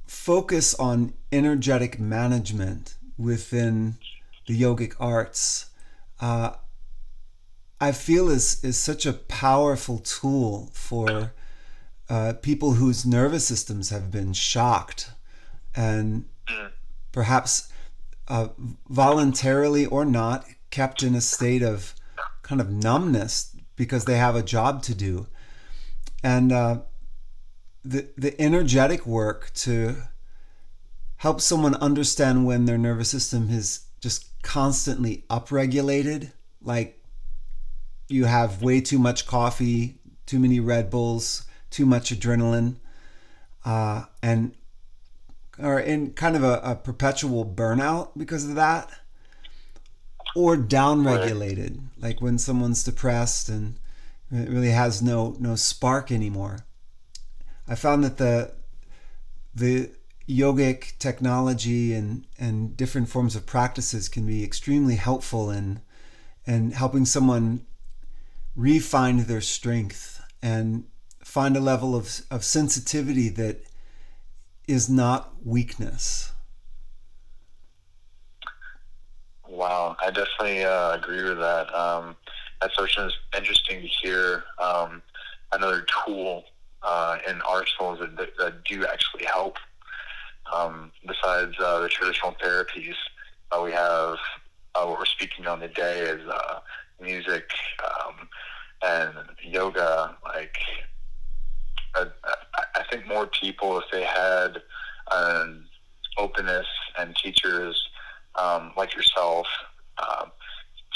[0.07, 3.95] focus on energetic management within
[4.47, 5.70] the yogic arts,
[6.21, 6.51] uh,
[7.79, 11.33] I feel is is such a powerful tool for
[12.09, 15.11] uh, people whose nervous systems have been shocked
[15.75, 16.25] and
[17.11, 17.71] perhaps
[18.27, 18.49] uh,
[18.89, 21.95] voluntarily or not kept in a state of
[22.43, 25.27] kind of numbness because they have a job to do.
[26.23, 26.81] And uh,
[27.83, 29.95] the the energetic work to
[31.17, 36.99] help someone understand when their nervous system is just constantly upregulated like
[38.07, 42.75] you have way too much coffee too many red bulls too much adrenaline
[43.65, 44.53] uh, and
[45.59, 48.89] or in kind of a, a perpetual burnout because of that
[50.35, 53.75] or downregulated like when someone's depressed and
[54.31, 56.59] it really has no no spark anymore.
[57.67, 58.53] I found that the
[59.53, 59.91] the
[60.27, 65.81] yogic technology and and different forms of practices can be extremely helpful in
[66.45, 67.65] in helping someone
[68.55, 70.85] refine their strength and
[71.23, 73.63] find a level of, of sensitivity that
[74.67, 76.31] is not weakness
[79.51, 81.73] Wow, I definitely uh, agree with that.
[81.75, 82.15] Um,
[82.61, 82.97] that's such
[83.37, 85.01] interesting to hear um,
[85.51, 86.45] another tool
[86.81, 89.57] uh, in arsenals that, that do actually help.
[90.53, 92.95] Um, besides uh, the traditional therapies,
[93.51, 94.17] uh, we have
[94.75, 96.59] uh, what we're speaking on today is uh,
[97.01, 97.45] music
[97.83, 98.27] um,
[98.83, 100.15] and yoga.
[100.23, 100.55] Like,
[101.95, 102.05] I,
[102.75, 104.57] I- think more people, if they had
[105.13, 105.65] an
[106.17, 107.81] openness and teachers
[108.35, 109.47] um, like yourself
[109.97, 110.31] um,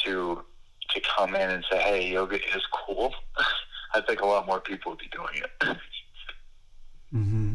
[0.03, 0.41] to
[0.89, 3.13] to come in and say, "Hey, yoga is cool."
[3.93, 5.77] I think a lot more people would be doing it.
[7.11, 7.53] hmm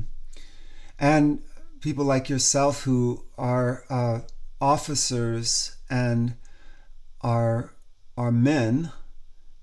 [0.98, 1.42] And
[1.80, 4.20] people like yourself who are uh,
[4.60, 6.34] officers and
[7.20, 7.72] are
[8.16, 8.92] are men,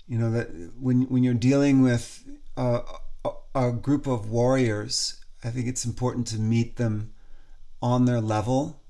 [0.06, 2.24] you know that when when you're dealing with
[2.56, 2.80] a,
[3.24, 7.12] a, a group of warriors, I think it's important to meet them
[7.80, 8.80] on their level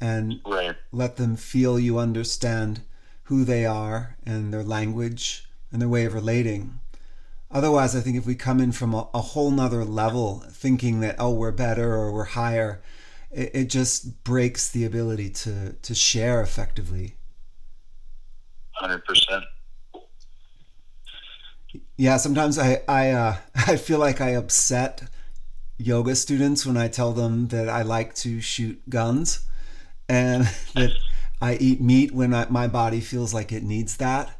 [0.00, 0.74] and right.
[0.90, 2.82] let them feel you understand
[3.24, 6.80] who they are and their language and their way of relating.
[7.52, 11.16] Otherwise, I think if we come in from a, a whole nother level, thinking that
[11.18, 12.80] oh we're better or we're higher,
[13.32, 17.16] it, it just breaks the ability to to share effectively.
[18.72, 19.44] Hundred percent.
[21.96, 25.02] Yeah, sometimes I I uh, I feel like I upset
[25.78, 29.44] yoga students when I tell them that I like to shoot guns
[30.08, 30.44] and
[30.74, 30.92] that
[31.40, 34.38] I eat meat when I, my body feels like it needs that.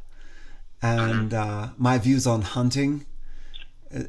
[0.81, 3.05] And uh, my views on hunting,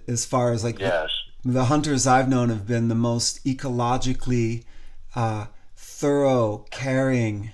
[0.09, 1.11] as far as like Yes.
[1.45, 4.65] The, hunters I've known have been the most ecologically
[5.15, 7.53] uh, thorough, caring,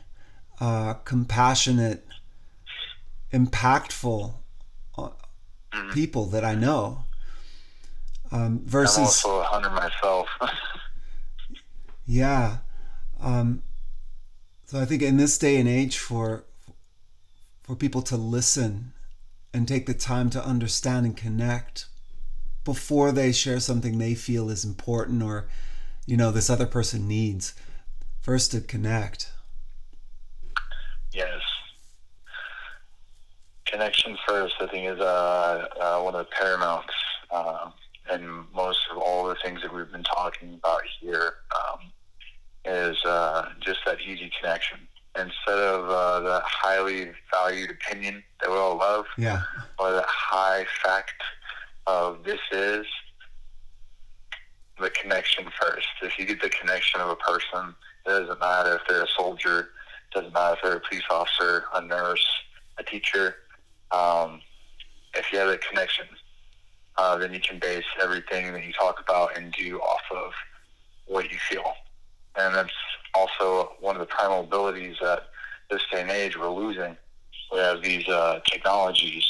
[0.60, 2.06] uh, compassionate,
[3.32, 4.34] impactful
[4.96, 5.08] uh,
[5.92, 7.04] people that I know.
[8.32, 10.28] Um, I'm versus, also a hunter myself.
[12.06, 12.58] yeah.
[13.20, 13.62] Um,
[14.66, 16.44] so I think in this day and age, for
[17.62, 18.92] for people to listen
[19.52, 21.86] and take the time to understand and connect
[22.64, 25.48] before they share something they feel is important or
[26.06, 27.54] you know this other person needs,
[28.20, 29.30] first to connect.
[31.12, 31.40] yes.
[33.66, 36.92] Connection first, I think, is uh, uh, one of the paramounts.
[37.30, 37.70] Uh,
[38.10, 41.78] and most of all the things that we've been talking about here um,
[42.64, 44.78] is uh, just that easy connection.
[45.16, 49.42] Instead of uh, the highly valued opinion that we all love, Yeah.
[49.78, 51.12] or the high fact
[51.90, 52.86] of this is
[54.80, 55.88] the connection first.
[56.02, 57.74] If you get the connection of a person,
[58.06, 61.64] it doesn't matter if they're a soldier, it doesn't matter if they're a police officer,
[61.74, 62.26] a nurse,
[62.78, 63.36] a teacher.
[63.90, 64.40] Um,
[65.14, 66.06] if you have a connection,
[66.96, 70.32] uh, then you can base everything that you talk about and do off of
[71.06, 71.72] what you feel.
[72.36, 72.70] And that's
[73.14, 75.24] also one of the primal abilities that
[75.70, 76.96] this day and age we're losing.
[77.52, 79.24] We have these uh, technologies.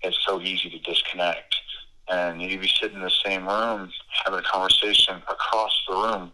[0.00, 1.55] It's so easy to disconnect.
[2.08, 3.90] And you could be sitting in the same room
[4.24, 6.32] having a conversation across the room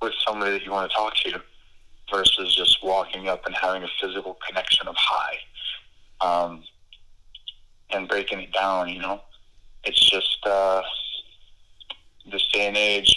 [0.00, 1.40] with somebody that you want to talk to
[2.12, 5.36] versus just walking up and having a physical connection of hi
[6.20, 6.62] um,
[7.90, 9.20] and breaking it down, you know?
[9.84, 10.82] It's just uh,
[12.30, 13.14] this day and age,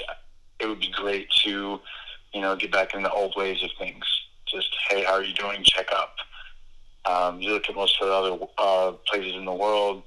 [0.60, 1.80] it would be great to,
[2.34, 4.04] you know, get back in the old ways of things.
[4.48, 5.64] Just, hey, how are you doing?
[5.64, 6.16] Check up.
[7.06, 10.04] Um, you look at most of the other uh, places in the world,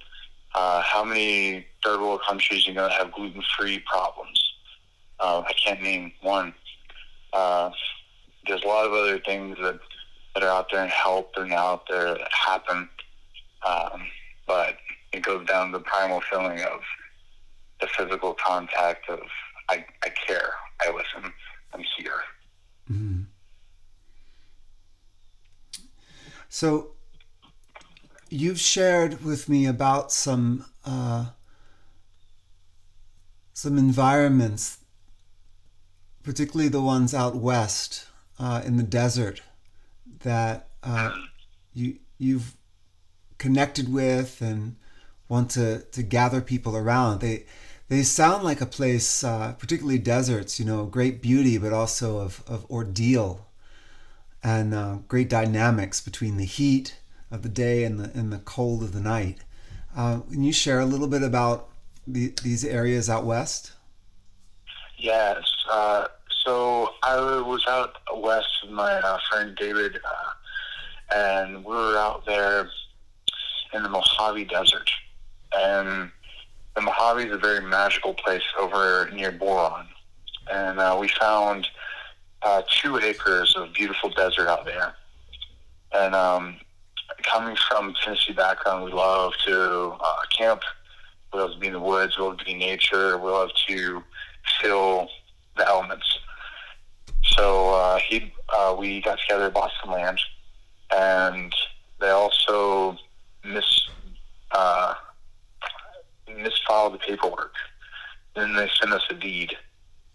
[0.54, 4.40] uh, how many third world countries are going to have gluten free problems?
[5.20, 6.54] Uh, I can't name one.
[7.32, 7.70] Uh,
[8.46, 9.78] there's a lot of other things that,
[10.34, 12.88] that are out there and help and out there that happen.
[13.66, 14.02] Um,
[14.46, 14.76] but
[15.12, 16.80] it goes down to the primal feeling of
[17.80, 19.20] the physical contact of
[19.68, 21.32] I, I care, I listen,
[21.72, 22.20] I'm here.
[22.90, 23.22] Mm-hmm.
[26.48, 26.92] So
[28.28, 31.26] you've shared with me about some uh,
[33.54, 34.78] some environments,
[36.22, 38.06] particularly the ones out west
[38.38, 39.40] uh, in the desert,
[40.20, 41.12] that uh,
[41.72, 42.56] you you've
[43.38, 44.76] connected with and
[45.28, 47.20] want to, to gather people around.
[47.20, 47.46] They
[47.88, 52.42] they sound like a place, uh, particularly deserts, you know, great beauty, but also of,
[52.46, 53.46] of ordeal
[54.42, 56.98] and uh, great dynamics between the heat
[57.30, 59.38] of the day and the, and the cold of the night.
[59.96, 61.68] Uh, can you share a little bit about
[62.06, 63.72] the, these areas out west?
[64.98, 65.42] Yes.
[65.70, 66.08] Uh,
[66.44, 72.24] so I was out west with my uh, friend David, uh, and we were out
[72.26, 72.68] there
[73.72, 74.90] in the Mojave Desert.
[75.56, 76.10] And
[76.74, 79.86] the Mojave is a very magical place over near Boron.
[80.50, 81.68] And uh, we found
[82.42, 84.94] uh, two acres of beautiful desert out there.
[85.92, 86.56] And um,
[87.22, 90.62] coming from Tennessee background, we love to uh, camp.
[91.34, 92.16] We love to be in the woods.
[92.16, 93.18] We love to be nature.
[93.18, 94.04] We love to
[94.60, 95.08] feel
[95.56, 96.06] the elements.
[97.24, 100.20] So uh, he, uh, we got together, bought Boston land,
[100.94, 101.52] and
[102.00, 102.96] they also
[103.44, 103.88] mis,
[104.52, 104.94] uh,
[106.28, 107.54] misfiled the paperwork.
[108.36, 109.56] Then they sent us a deed,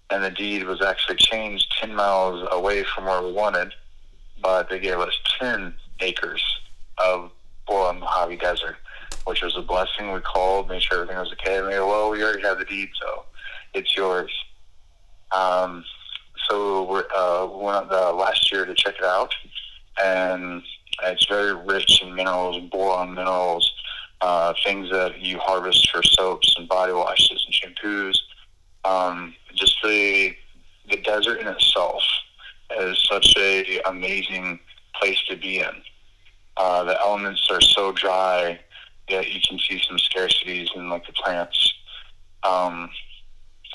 [0.09, 3.73] and the deed was actually changed 10 miles away from where we wanted,
[4.41, 6.43] but they gave us 10 acres
[6.97, 7.31] of
[7.67, 8.77] Boron Mojave Desert,
[9.29, 10.11] which was a blessing.
[10.11, 12.65] We called, made sure everything was okay, and they go, well, we already have the
[12.65, 13.25] deed, so
[13.75, 14.31] it's yours.
[15.31, 15.85] Um,
[16.49, 19.31] so we're, uh, we went out the last year to check it out,
[20.03, 20.63] and
[21.03, 23.71] it's very rich in minerals, boron minerals,
[24.21, 28.17] uh, things that you harvest for soaps and body washes and shampoos.
[28.83, 30.35] Um, just the
[30.89, 32.01] the desert in itself
[32.79, 34.59] is such a amazing
[34.99, 35.83] place to be in.
[36.57, 38.59] Uh, the elements are so dry
[39.09, 41.73] that you can see some scarcities in like the plants.
[42.43, 42.89] Um,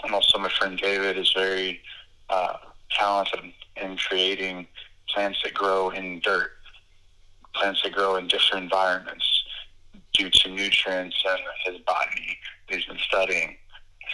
[0.02, 1.80] and also, my friend David is very
[2.30, 2.54] uh,
[2.90, 4.66] talented in creating
[5.08, 6.50] plants that grow in dirt,
[7.54, 9.44] plants that grow in different environments,
[10.14, 13.56] due to nutrients and his body he's been studying.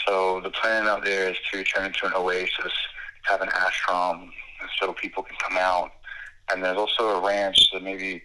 [0.07, 2.73] So the plan out there is to turn into an oasis,
[3.23, 4.31] have an ashram,
[4.79, 5.91] so people can come out.
[6.53, 8.23] And there's also a ranch that maybe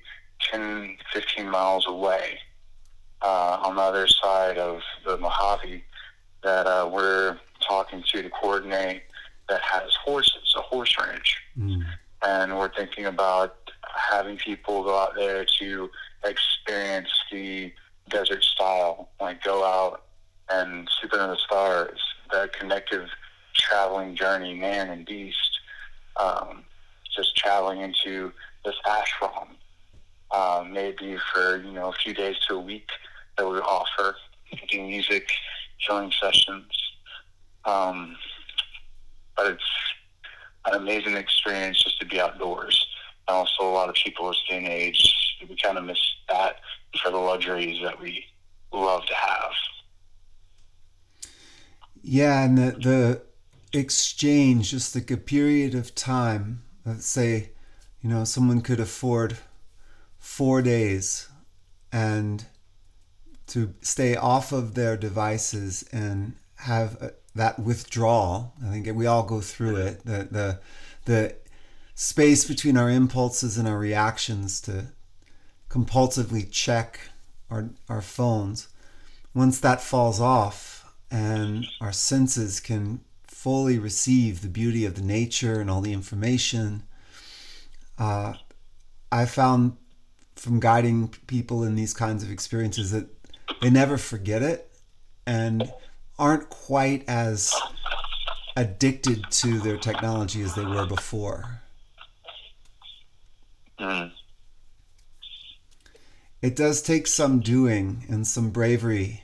[0.51, 2.39] 10, 15 miles away
[3.25, 5.83] uh, on the other side of the Mojave
[6.43, 9.01] that uh, we're talking to to coordinate
[9.49, 11.41] that has horses, a horse ranch.
[11.57, 11.83] Mm.
[12.21, 13.55] And we're thinking about
[13.95, 15.89] having people go out there to
[16.23, 17.73] experience the
[18.09, 20.03] desert style, like go out
[20.49, 21.99] and sleep under the stars,
[22.31, 23.09] that connective
[23.53, 25.59] traveling journey, man and beast,
[26.17, 26.63] um,
[27.15, 28.31] just traveling into
[28.63, 29.47] this ashram,
[30.29, 32.89] uh, maybe for you know a few days to a week
[33.37, 34.15] that we offer,
[34.69, 35.29] do music,
[35.77, 36.71] healing sessions.
[37.65, 38.15] Um,
[39.35, 39.63] but it's
[40.65, 42.85] an amazing experience just to be outdoors.
[43.27, 45.13] And also, a lot of people day and age,
[45.47, 46.57] we kind of miss that
[47.01, 48.25] for the luxuries that we
[48.71, 49.51] love to have.
[52.01, 52.71] Yeah, and the,
[53.71, 57.51] the exchange, just like a period of time, let's say,
[58.01, 59.37] you know, someone could afford
[60.19, 61.29] four days
[61.91, 62.45] and
[63.47, 68.53] to stay off of their devices and have a, that withdrawal.
[68.65, 70.05] I think we all go through it.
[70.05, 70.59] The the
[71.05, 71.35] the
[71.93, 74.87] space between our impulses and our reactions to
[75.69, 76.99] compulsively check
[77.49, 78.67] our our phones.
[79.33, 85.59] Once that falls off and our senses can fully receive the beauty of the nature
[85.59, 86.83] and all the information,
[87.99, 88.33] uh,
[89.11, 89.77] I found
[90.35, 93.07] from guiding people in these kinds of experiences that
[93.61, 94.71] they never forget it
[95.25, 95.71] and
[96.17, 97.53] aren't quite as
[98.55, 101.61] addicted to their technology as they were before.
[103.79, 104.11] Mm.
[106.41, 109.23] It does take some doing and some bravery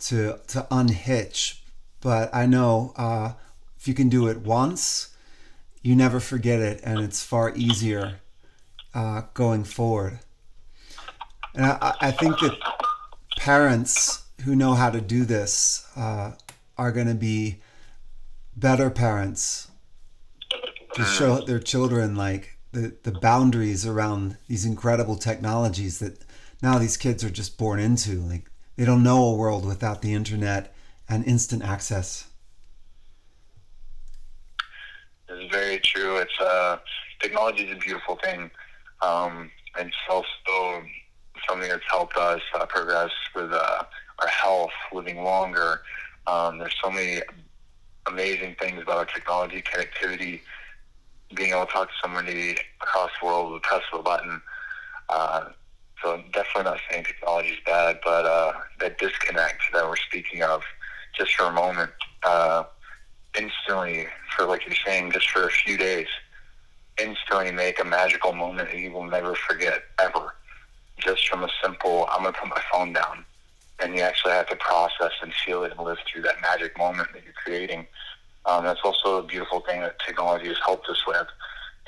[0.00, 1.62] to to unhitch,
[2.00, 3.32] but I know uh,
[3.78, 5.14] if you can do it once,
[5.82, 8.16] you never forget it, and it's far easier
[8.94, 10.18] uh, going forward.
[11.54, 12.58] And I, I think that
[13.40, 16.32] parents who know how to do this uh,
[16.76, 17.58] are going to be
[18.54, 19.70] better parents
[20.92, 26.18] to show their children like the, the boundaries around these incredible technologies that
[26.60, 28.20] now these kids are just born into.
[28.20, 30.74] Like they don't know a world without the internet
[31.08, 32.28] and instant access.
[35.30, 36.18] It's very true.
[36.18, 36.76] It's uh
[37.22, 38.50] technology is a beautiful thing.
[39.00, 40.82] Um and it's also
[41.50, 43.82] something that's helped us uh, progress with uh,
[44.20, 45.80] our health, living longer.
[46.26, 47.22] Um, there's so many
[48.06, 50.40] amazing things about our technology, connectivity,
[51.34, 54.40] being able to talk to somebody across the world with a press of a button.
[55.08, 55.46] Uh,
[56.02, 60.42] so I'm definitely not saying technology is bad, but uh, that disconnect that we're speaking
[60.42, 60.62] of,
[61.18, 61.90] just for a moment,
[62.22, 62.64] uh,
[63.38, 66.06] instantly, for like you're saying, just for a few days,
[67.02, 70.34] instantly make a magical moment that you will never forget ever
[71.00, 73.24] just from a simple, I'm going to put my phone down.
[73.82, 77.08] And you actually have to process and feel it and live through that magic moment
[77.14, 77.86] that you're creating.
[78.44, 81.26] Um, that's also a beautiful thing that technology has helped us with.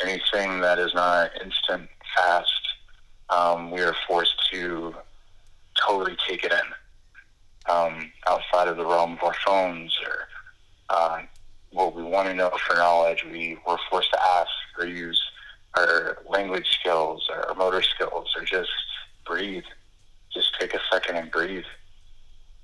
[0.03, 2.63] Anything that is not instant, fast,
[3.31, 4.95] um, we are forced to
[5.87, 10.29] totally take it in um, outside of the realm of our phones or
[10.91, 11.23] uh,
[11.73, 13.25] what we want to know for knowledge.
[13.25, 15.21] We were forced to ask or use
[15.77, 18.71] our language skills, our motor skills, or just
[19.25, 19.65] breathe.
[20.33, 21.65] Just take a second and breathe.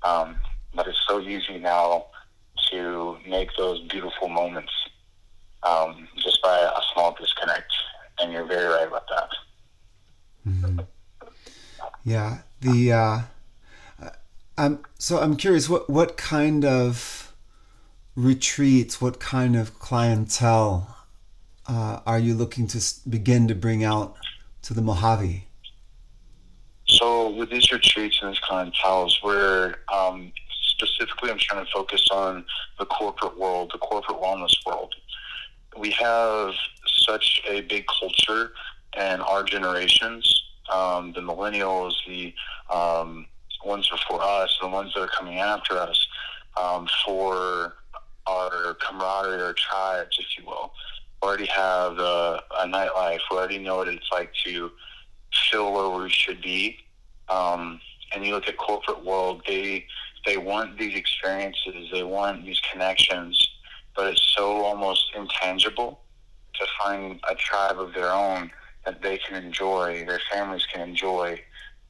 [0.03, 0.37] Um,
[0.73, 2.05] but it's so easy now
[2.71, 4.71] to make those beautiful moments
[5.63, 7.71] um, just by a small disconnect.
[8.19, 9.29] And you're very right about that.
[10.47, 10.79] Mm-hmm.
[12.03, 12.39] Yeah.
[12.61, 13.21] The uh,
[14.57, 17.33] I'm so I'm curious what what kind of
[18.15, 20.97] retreats, what kind of clientele
[21.65, 24.17] uh, are you looking to begin to bring out
[24.63, 25.45] to the Mojave?
[26.89, 30.31] So with these retreats and these clientele, we're um,
[30.67, 32.45] specifically, I'm trying to focus on
[32.79, 34.95] the corporate world, the corporate wellness world.
[35.77, 36.53] We have
[36.87, 38.53] such a big culture,
[38.97, 40.33] and our generations,
[40.73, 42.33] um, the millennials, the
[42.73, 43.27] um,
[43.63, 46.07] ones before us, the ones that are coming after us,
[46.59, 47.75] um, for
[48.25, 50.73] our camaraderie or tribes, if you will,
[51.21, 53.19] already have a, a nightlife.
[53.29, 54.71] We already know what it's like to
[55.33, 56.77] feel where we should be.
[57.27, 57.79] Um,
[58.13, 59.85] and you look at corporate world, they
[60.25, 63.41] they want these experiences, they want these connections,
[63.95, 66.01] but it's so almost intangible
[66.55, 68.51] to find a tribe of their own
[68.85, 71.41] that they can enjoy, their families can enjoy,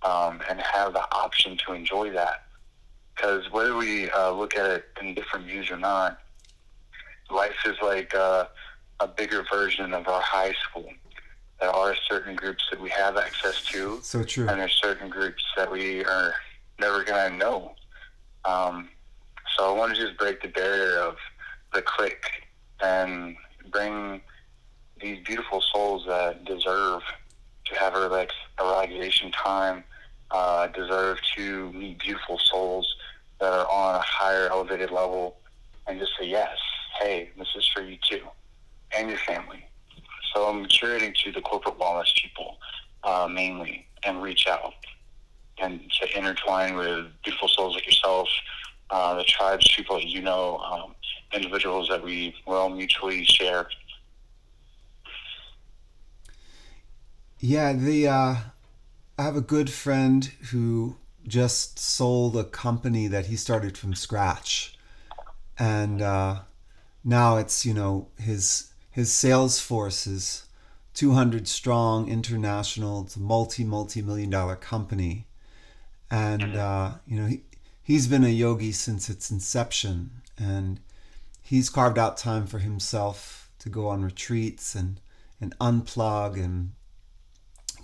[0.04, 2.46] um, and have the option to enjoy that.
[3.16, 6.20] Because whether we uh, look at it in different views or not,
[7.30, 8.46] life is like uh,
[9.00, 10.90] a bigger version of our high school.
[11.60, 14.48] There are certain groups that we have access to, So true.
[14.48, 16.34] and there's certain groups that we are
[16.80, 17.76] never going to know.
[18.46, 18.90] Um,
[19.58, 21.18] so I want to just break the barrier of
[21.74, 22.26] the clique
[22.82, 23.36] and
[23.72, 24.22] bring
[25.02, 27.02] these beautiful souls that deserve
[27.66, 29.84] to have a, relax, a relaxation time,
[30.32, 32.96] uh, deserve to meet beautiful souls
[33.40, 35.38] that are on a higher elevated level
[35.88, 36.58] and just say, yes,
[37.02, 38.22] hey, this is for you too,
[38.96, 39.66] and your family.
[40.34, 42.58] So I'm curating to the corporate wellness people
[43.04, 44.74] uh, mainly and reach out
[45.62, 48.28] and to intertwine with beautiful souls like yourself,
[48.90, 50.96] uh, the tribes, people that you know, um,
[51.34, 53.68] individuals that we will mutually share.
[57.40, 58.36] Yeah, the uh,
[59.18, 64.78] I have a good friend who just sold a company that he started from scratch,
[65.58, 66.40] and uh,
[67.04, 70.44] now it's you know his his sales force is
[70.94, 73.04] 200 strong, international.
[73.04, 75.26] It's a multi multi million dollar company,
[76.12, 77.44] and uh, you know he
[77.82, 80.82] he's been a yogi since its inception, and
[81.42, 85.00] he's carved out time for himself to go on retreats and
[85.40, 86.74] and unplug and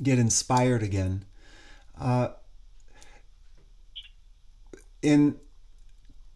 [0.03, 1.23] get inspired again.
[1.97, 2.27] Uh,
[5.01, 5.37] in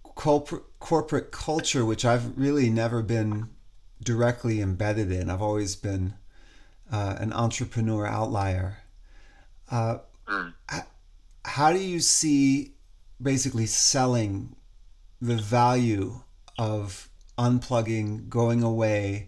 [0.03, 3.49] corporate corporate culture, which I've really never been
[4.03, 6.13] directly embedded in, I've always been
[6.91, 8.79] uh, an entrepreneur outlier.
[9.69, 10.53] Uh, Mm.
[11.43, 12.73] how do you see
[13.19, 14.55] basically selling
[15.19, 16.21] the value
[16.59, 19.27] of unplugging, going away,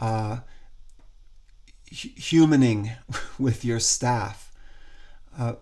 [0.00, 0.38] uh,
[1.90, 2.96] hu- humaning
[3.38, 4.50] with your staff?
[5.38, 5.54] Uh,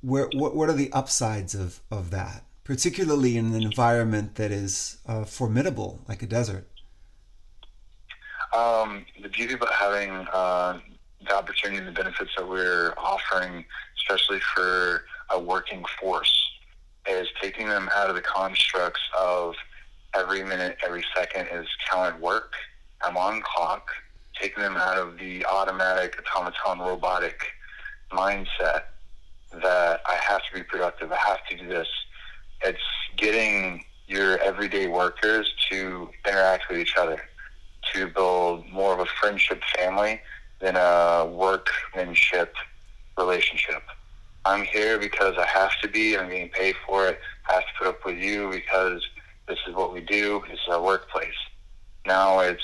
[0.00, 4.98] where, what, what are the upsides of, of that, particularly in an environment that is
[5.06, 6.68] uh, formidable like a desert?
[8.54, 10.78] Um, the beauty about having uh,
[11.26, 13.64] the opportunity and the benefits that we're offering,
[13.96, 16.50] especially for a working force,
[17.08, 19.56] is taking them out of the constructs of
[20.14, 22.52] every minute, every second is counted work.
[23.02, 23.88] I'm on clock,
[24.40, 27.40] taking them out of the automatic, automaton, robotic
[28.12, 28.84] mindset
[29.52, 31.88] that I have to be productive, I have to do this.
[32.64, 32.78] It's
[33.16, 37.20] getting your everyday workers to interact with each other
[37.92, 40.20] to build more of a friendship family
[40.60, 42.54] than a workmanship
[43.18, 43.82] relationship.
[44.44, 46.16] I'm here because I have to be.
[46.16, 47.18] I'm getting paid for it.
[47.48, 49.02] I have to put up with you because
[49.48, 50.42] this is what we do.
[50.48, 51.28] This is our workplace.
[52.06, 52.62] Now it's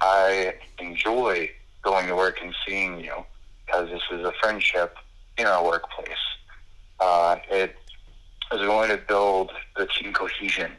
[0.00, 1.50] I enjoy
[1.82, 3.24] going to work and seeing you
[3.66, 4.96] because this is a friendship
[5.38, 6.08] in our workplace.
[6.98, 7.76] Uh, it
[8.52, 10.72] is going to build the team cohesion,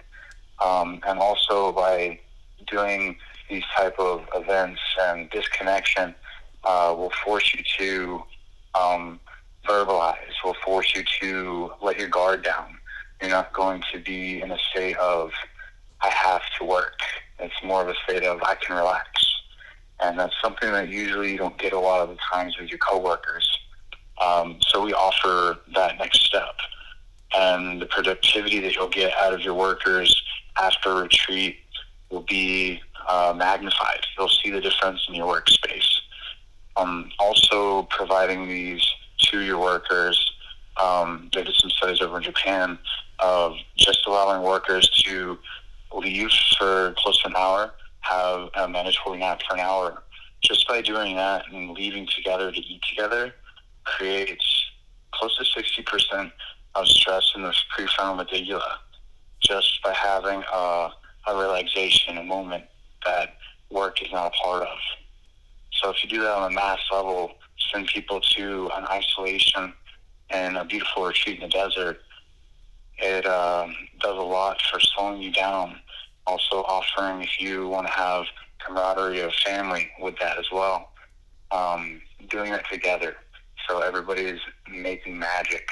[0.64, 2.20] um, and also by
[2.68, 3.18] doing
[3.52, 6.16] these type of events and disconnection
[6.64, 8.24] uh, will force you to
[8.80, 9.20] um,
[9.68, 12.78] verbalize, will force you to let your guard down.
[13.22, 15.32] You're not going to be in a state of,
[16.02, 16.98] I have to work.
[17.40, 19.06] It's more of a state of, I can relax.
[20.00, 22.80] And that's something that usually you don't get a lot of the times with your
[22.80, 23.48] coworkers.
[24.24, 26.56] Um, so we offer that next step.
[27.36, 30.24] And the productivity that you'll get out of your workers
[30.58, 31.58] after retreat
[32.10, 34.06] will be uh, magnified.
[34.18, 35.88] You'll see the difference in your workspace.
[36.78, 38.86] Um, also, providing these
[39.30, 40.32] to your workers.
[40.82, 42.80] Um, they did some studies over in Japan
[43.20, 45.38] of just allowing workers to
[45.94, 50.04] leave for close to an hour, have a mandatory nap for an hour.
[50.42, 53.34] Just by doing that and leaving together to eat together
[53.84, 54.66] creates
[55.12, 56.32] close to 60%
[56.76, 58.80] of stress in the prefrontal medulla
[59.44, 60.90] just by having a,
[61.28, 62.64] a relaxation, a moment
[63.06, 63.36] that
[63.70, 64.78] work is not a part of.
[65.82, 67.32] So if you do that on a mass level,
[67.72, 69.74] send people to an isolation
[70.30, 72.02] and a beautiful retreat in the desert,
[72.98, 75.80] it um, does a lot for slowing you down.
[76.28, 78.26] Also offering if you want to have
[78.60, 80.92] camaraderie of family with that as well.
[81.52, 83.16] Um, doing it together.
[83.68, 84.40] So everybody is
[84.70, 85.68] making magic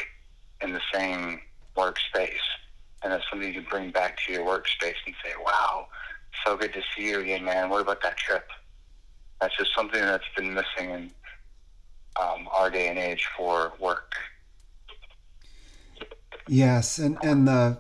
[0.61, 1.39] in the same
[1.77, 2.31] workspace.
[3.01, 5.87] And that's something you can bring back to your workspace and say, wow,
[6.45, 7.69] so good to see you again, man.
[7.69, 8.47] What about that trip?
[9.41, 11.11] That's just something that's been missing in
[12.19, 14.13] um, our day and age for work.
[16.47, 17.79] Yes, and and the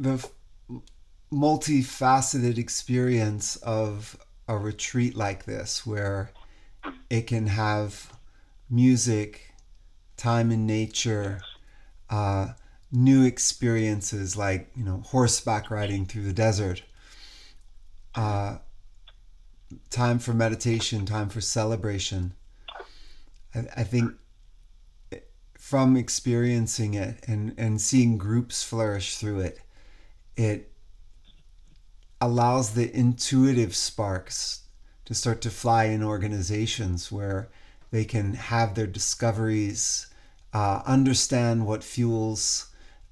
[0.00, 0.28] the
[1.32, 4.18] multifaceted experience of
[4.48, 6.30] a retreat like this, where
[7.08, 8.12] it can have
[8.68, 9.54] music,
[10.16, 11.40] time in nature,
[12.10, 12.48] uh,
[12.90, 16.82] new experiences like you know horseback riding through the desert,
[18.14, 18.58] uh,
[19.90, 22.34] time for meditation, time for celebration.
[23.54, 24.12] I, I think
[25.62, 29.60] from experiencing it and, and seeing groups flourish through it,
[30.36, 30.72] it
[32.20, 34.62] allows the intuitive sparks
[35.04, 37.48] to start to fly in organizations where
[37.90, 40.08] they can have their discoveries,
[40.52, 42.70] uh, understand what fuels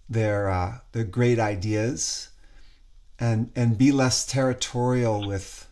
[0.09, 2.30] their uh, their great ideas,
[3.21, 5.69] and and be less territorial with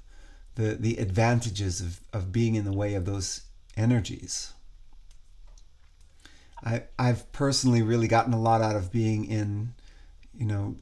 [0.54, 3.42] the the advantages of, of being in the way of those
[3.76, 4.52] energies.
[6.62, 9.74] I I've personally really gotten a lot out of being in,
[10.36, 10.76] you know,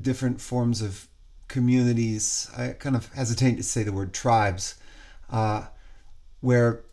[0.00, 1.08] different forms of
[1.48, 2.50] communities.
[2.56, 4.76] I kind of hesitate to say the word tribes,
[5.30, 5.66] uh,
[6.40, 6.84] where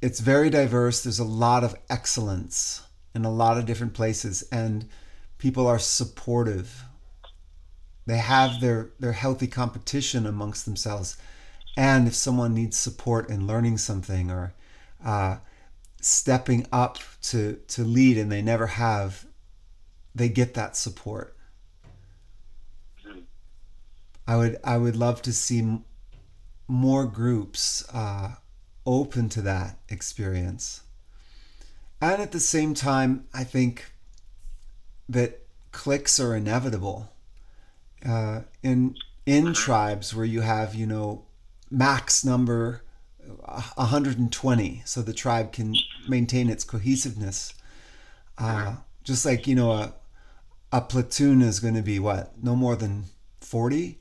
[0.00, 1.02] it's very diverse.
[1.02, 2.82] There's a lot of excellence
[3.14, 4.88] in a lot of different places, and
[5.38, 6.84] people are supportive.
[8.08, 11.18] They have their their healthy competition amongst themselves,
[11.76, 14.54] and if someone needs support in learning something or
[15.04, 15.36] uh,
[16.00, 19.26] stepping up to to lead and they never have
[20.14, 21.36] they get that support.
[24.26, 25.78] I would i would love to see
[26.66, 28.36] more groups uh,
[28.86, 30.80] open to that experience.
[32.00, 33.92] And at the same time i think
[35.10, 35.42] that
[35.72, 37.12] cliques are inevitable
[38.06, 38.94] uh, in
[39.26, 41.24] in tribes where you have you know
[41.70, 42.82] max number
[43.74, 45.76] 120 so the tribe can
[46.08, 47.54] maintain its cohesiveness.
[48.38, 49.94] Uh, just like you know a,
[50.72, 53.04] a platoon is going to be what no more than
[53.40, 53.98] 40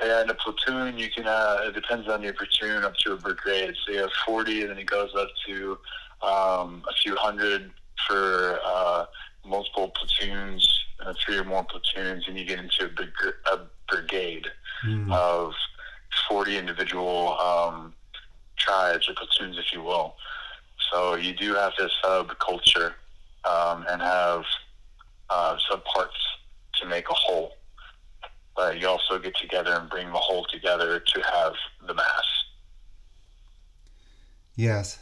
[0.00, 3.16] yeah in a platoon you can uh, it depends on your platoon up to a
[3.16, 3.74] brigade.
[3.84, 5.78] So you have 40 and then it goes up to
[6.22, 7.70] um, a few hundred
[8.06, 9.06] for uh,
[9.44, 13.10] multiple platoons uh, three or more platoons and you get into a, big,
[13.52, 14.46] a brigade
[14.84, 15.12] mm.
[15.12, 15.52] of
[16.28, 17.94] 40 individual um,
[18.56, 20.16] tribes or platoons, if you will.
[20.90, 22.94] So you do have this subculture
[23.44, 24.44] um, and have
[25.30, 26.08] uh, subparts
[26.80, 27.52] to make a whole.
[28.54, 31.52] But you also get together and bring the whole together to have
[31.86, 32.24] the mass.
[34.54, 34.98] Yes,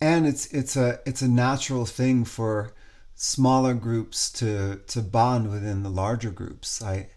[0.00, 2.74] and it's it's a it's a natural thing for
[3.20, 6.80] smaller groups to to bond within the larger groups.
[6.80, 7.08] I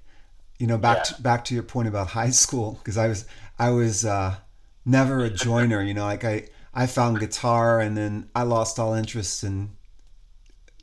[0.57, 1.03] you know back yeah.
[1.03, 3.25] to, back to your point about high school because I was
[3.59, 4.35] I was uh,
[4.83, 8.95] never a joiner you know like I I found guitar and then I lost all
[8.95, 9.69] interest in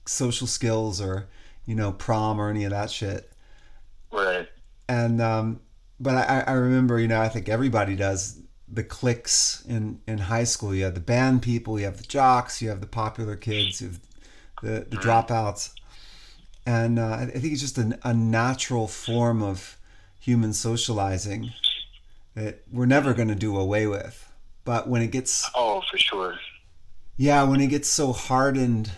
[0.07, 1.29] social skills or
[1.66, 3.31] you know prom or any of that shit
[4.12, 4.49] right
[4.89, 5.61] and um
[6.01, 10.45] but I, I remember you know I think everybody does the cliques in in high
[10.45, 13.81] school you have the band people you have the jocks you have the popular kids
[13.81, 14.01] you have
[14.63, 15.73] the the dropouts.
[16.67, 19.79] And uh, I think it's just a, a natural form of
[20.21, 21.53] human socializing
[22.35, 24.31] that we're never going to do away with.
[24.65, 26.39] But when it gets oh, for sure,
[27.17, 28.93] yeah, when it gets so hardened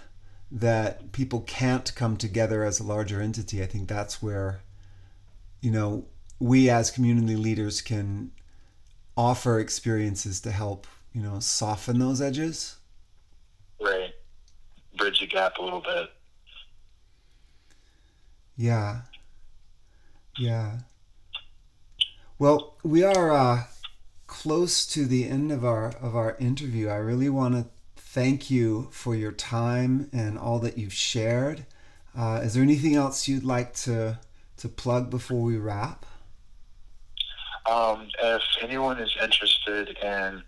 [0.51, 4.63] that people can't come together as a larger entity, I think that's where
[5.61, 6.07] you know
[6.41, 8.33] we as community leaders can
[9.17, 12.77] offer experiences to help you know soften those edges.
[13.81, 14.13] Right,
[15.01, 16.11] bridge the gap a little bit.
[18.57, 19.01] Yeah.
[20.39, 20.81] Yeah.
[22.39, 23.65] Well, we are uh,
[24.27, 26.89] close to the end of our of our interview.
[26.89, 31.65] I really want to thank you for your time and all that you've shared.
[32.17, 34.19] Uh, is there anything else you'd like to
[34.59, 36.05] to plug before we wrap?
[37.71, 40.43] Um, if anyone is interested in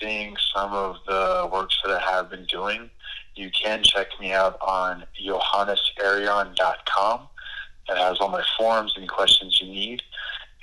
[0.00, 2.90] seeing some of the works that I have been doing,
[3.36, 7.28] you can check me out on johanessareon.com.
[7.88, 10.02] It has all my forums, any questions you need,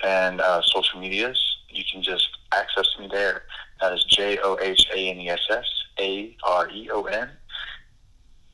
[0.04, 1.40] and uh, social medias.
[1.70, 3.44] You can just access me there.
[3.80, 5.66] That is J O H A N E S S
[6.00, 7.30] A R E O N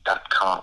[0.04, 0.62] dot com.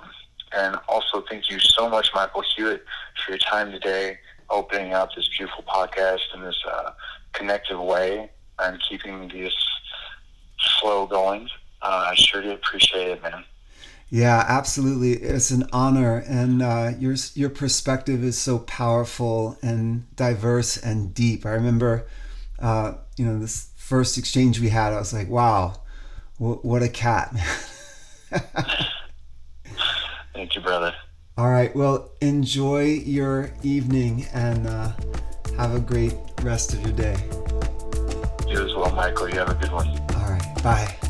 [0.56, 2.86] And also, thank you so much, Michael Hewitt,
[3.26, 4.18] for your time today,
[4.50, 6.92] opening up this beautiful podcast in this uh,
[7.34, 8.30] connective way
[8.60, 9.54] and keeping this
[10.80, 11.50] flow going.
[11.88, 13.46] Uh, I sure do appreciate it, man.
[14.10, 15.14] Yeah, absolutely.
[15.14, 21.46] It's an honor, and uh, your your perspective is so powerful and diverse and deep.
[21.46, 22.06] I remember,
[22.60, 24.92] uh, you know, this first exchange we had.
[24.92, 25.82] I was like, "Wow,
[26.40, 27.34] w- what a cat!"
[30.34, 30.94] Thank you, brother.
[31.38, 31.74] All right.
[31.74, 34.92] Well, enjoy your evening and uh,
[35.56, 37.16] have a great rest of your day.
[38.48, 39.30] You as well, Michael.
[39.30, 39.88] You have a good one.
[40.16, 40.64] All right.
[40.64, 41.07] Bye.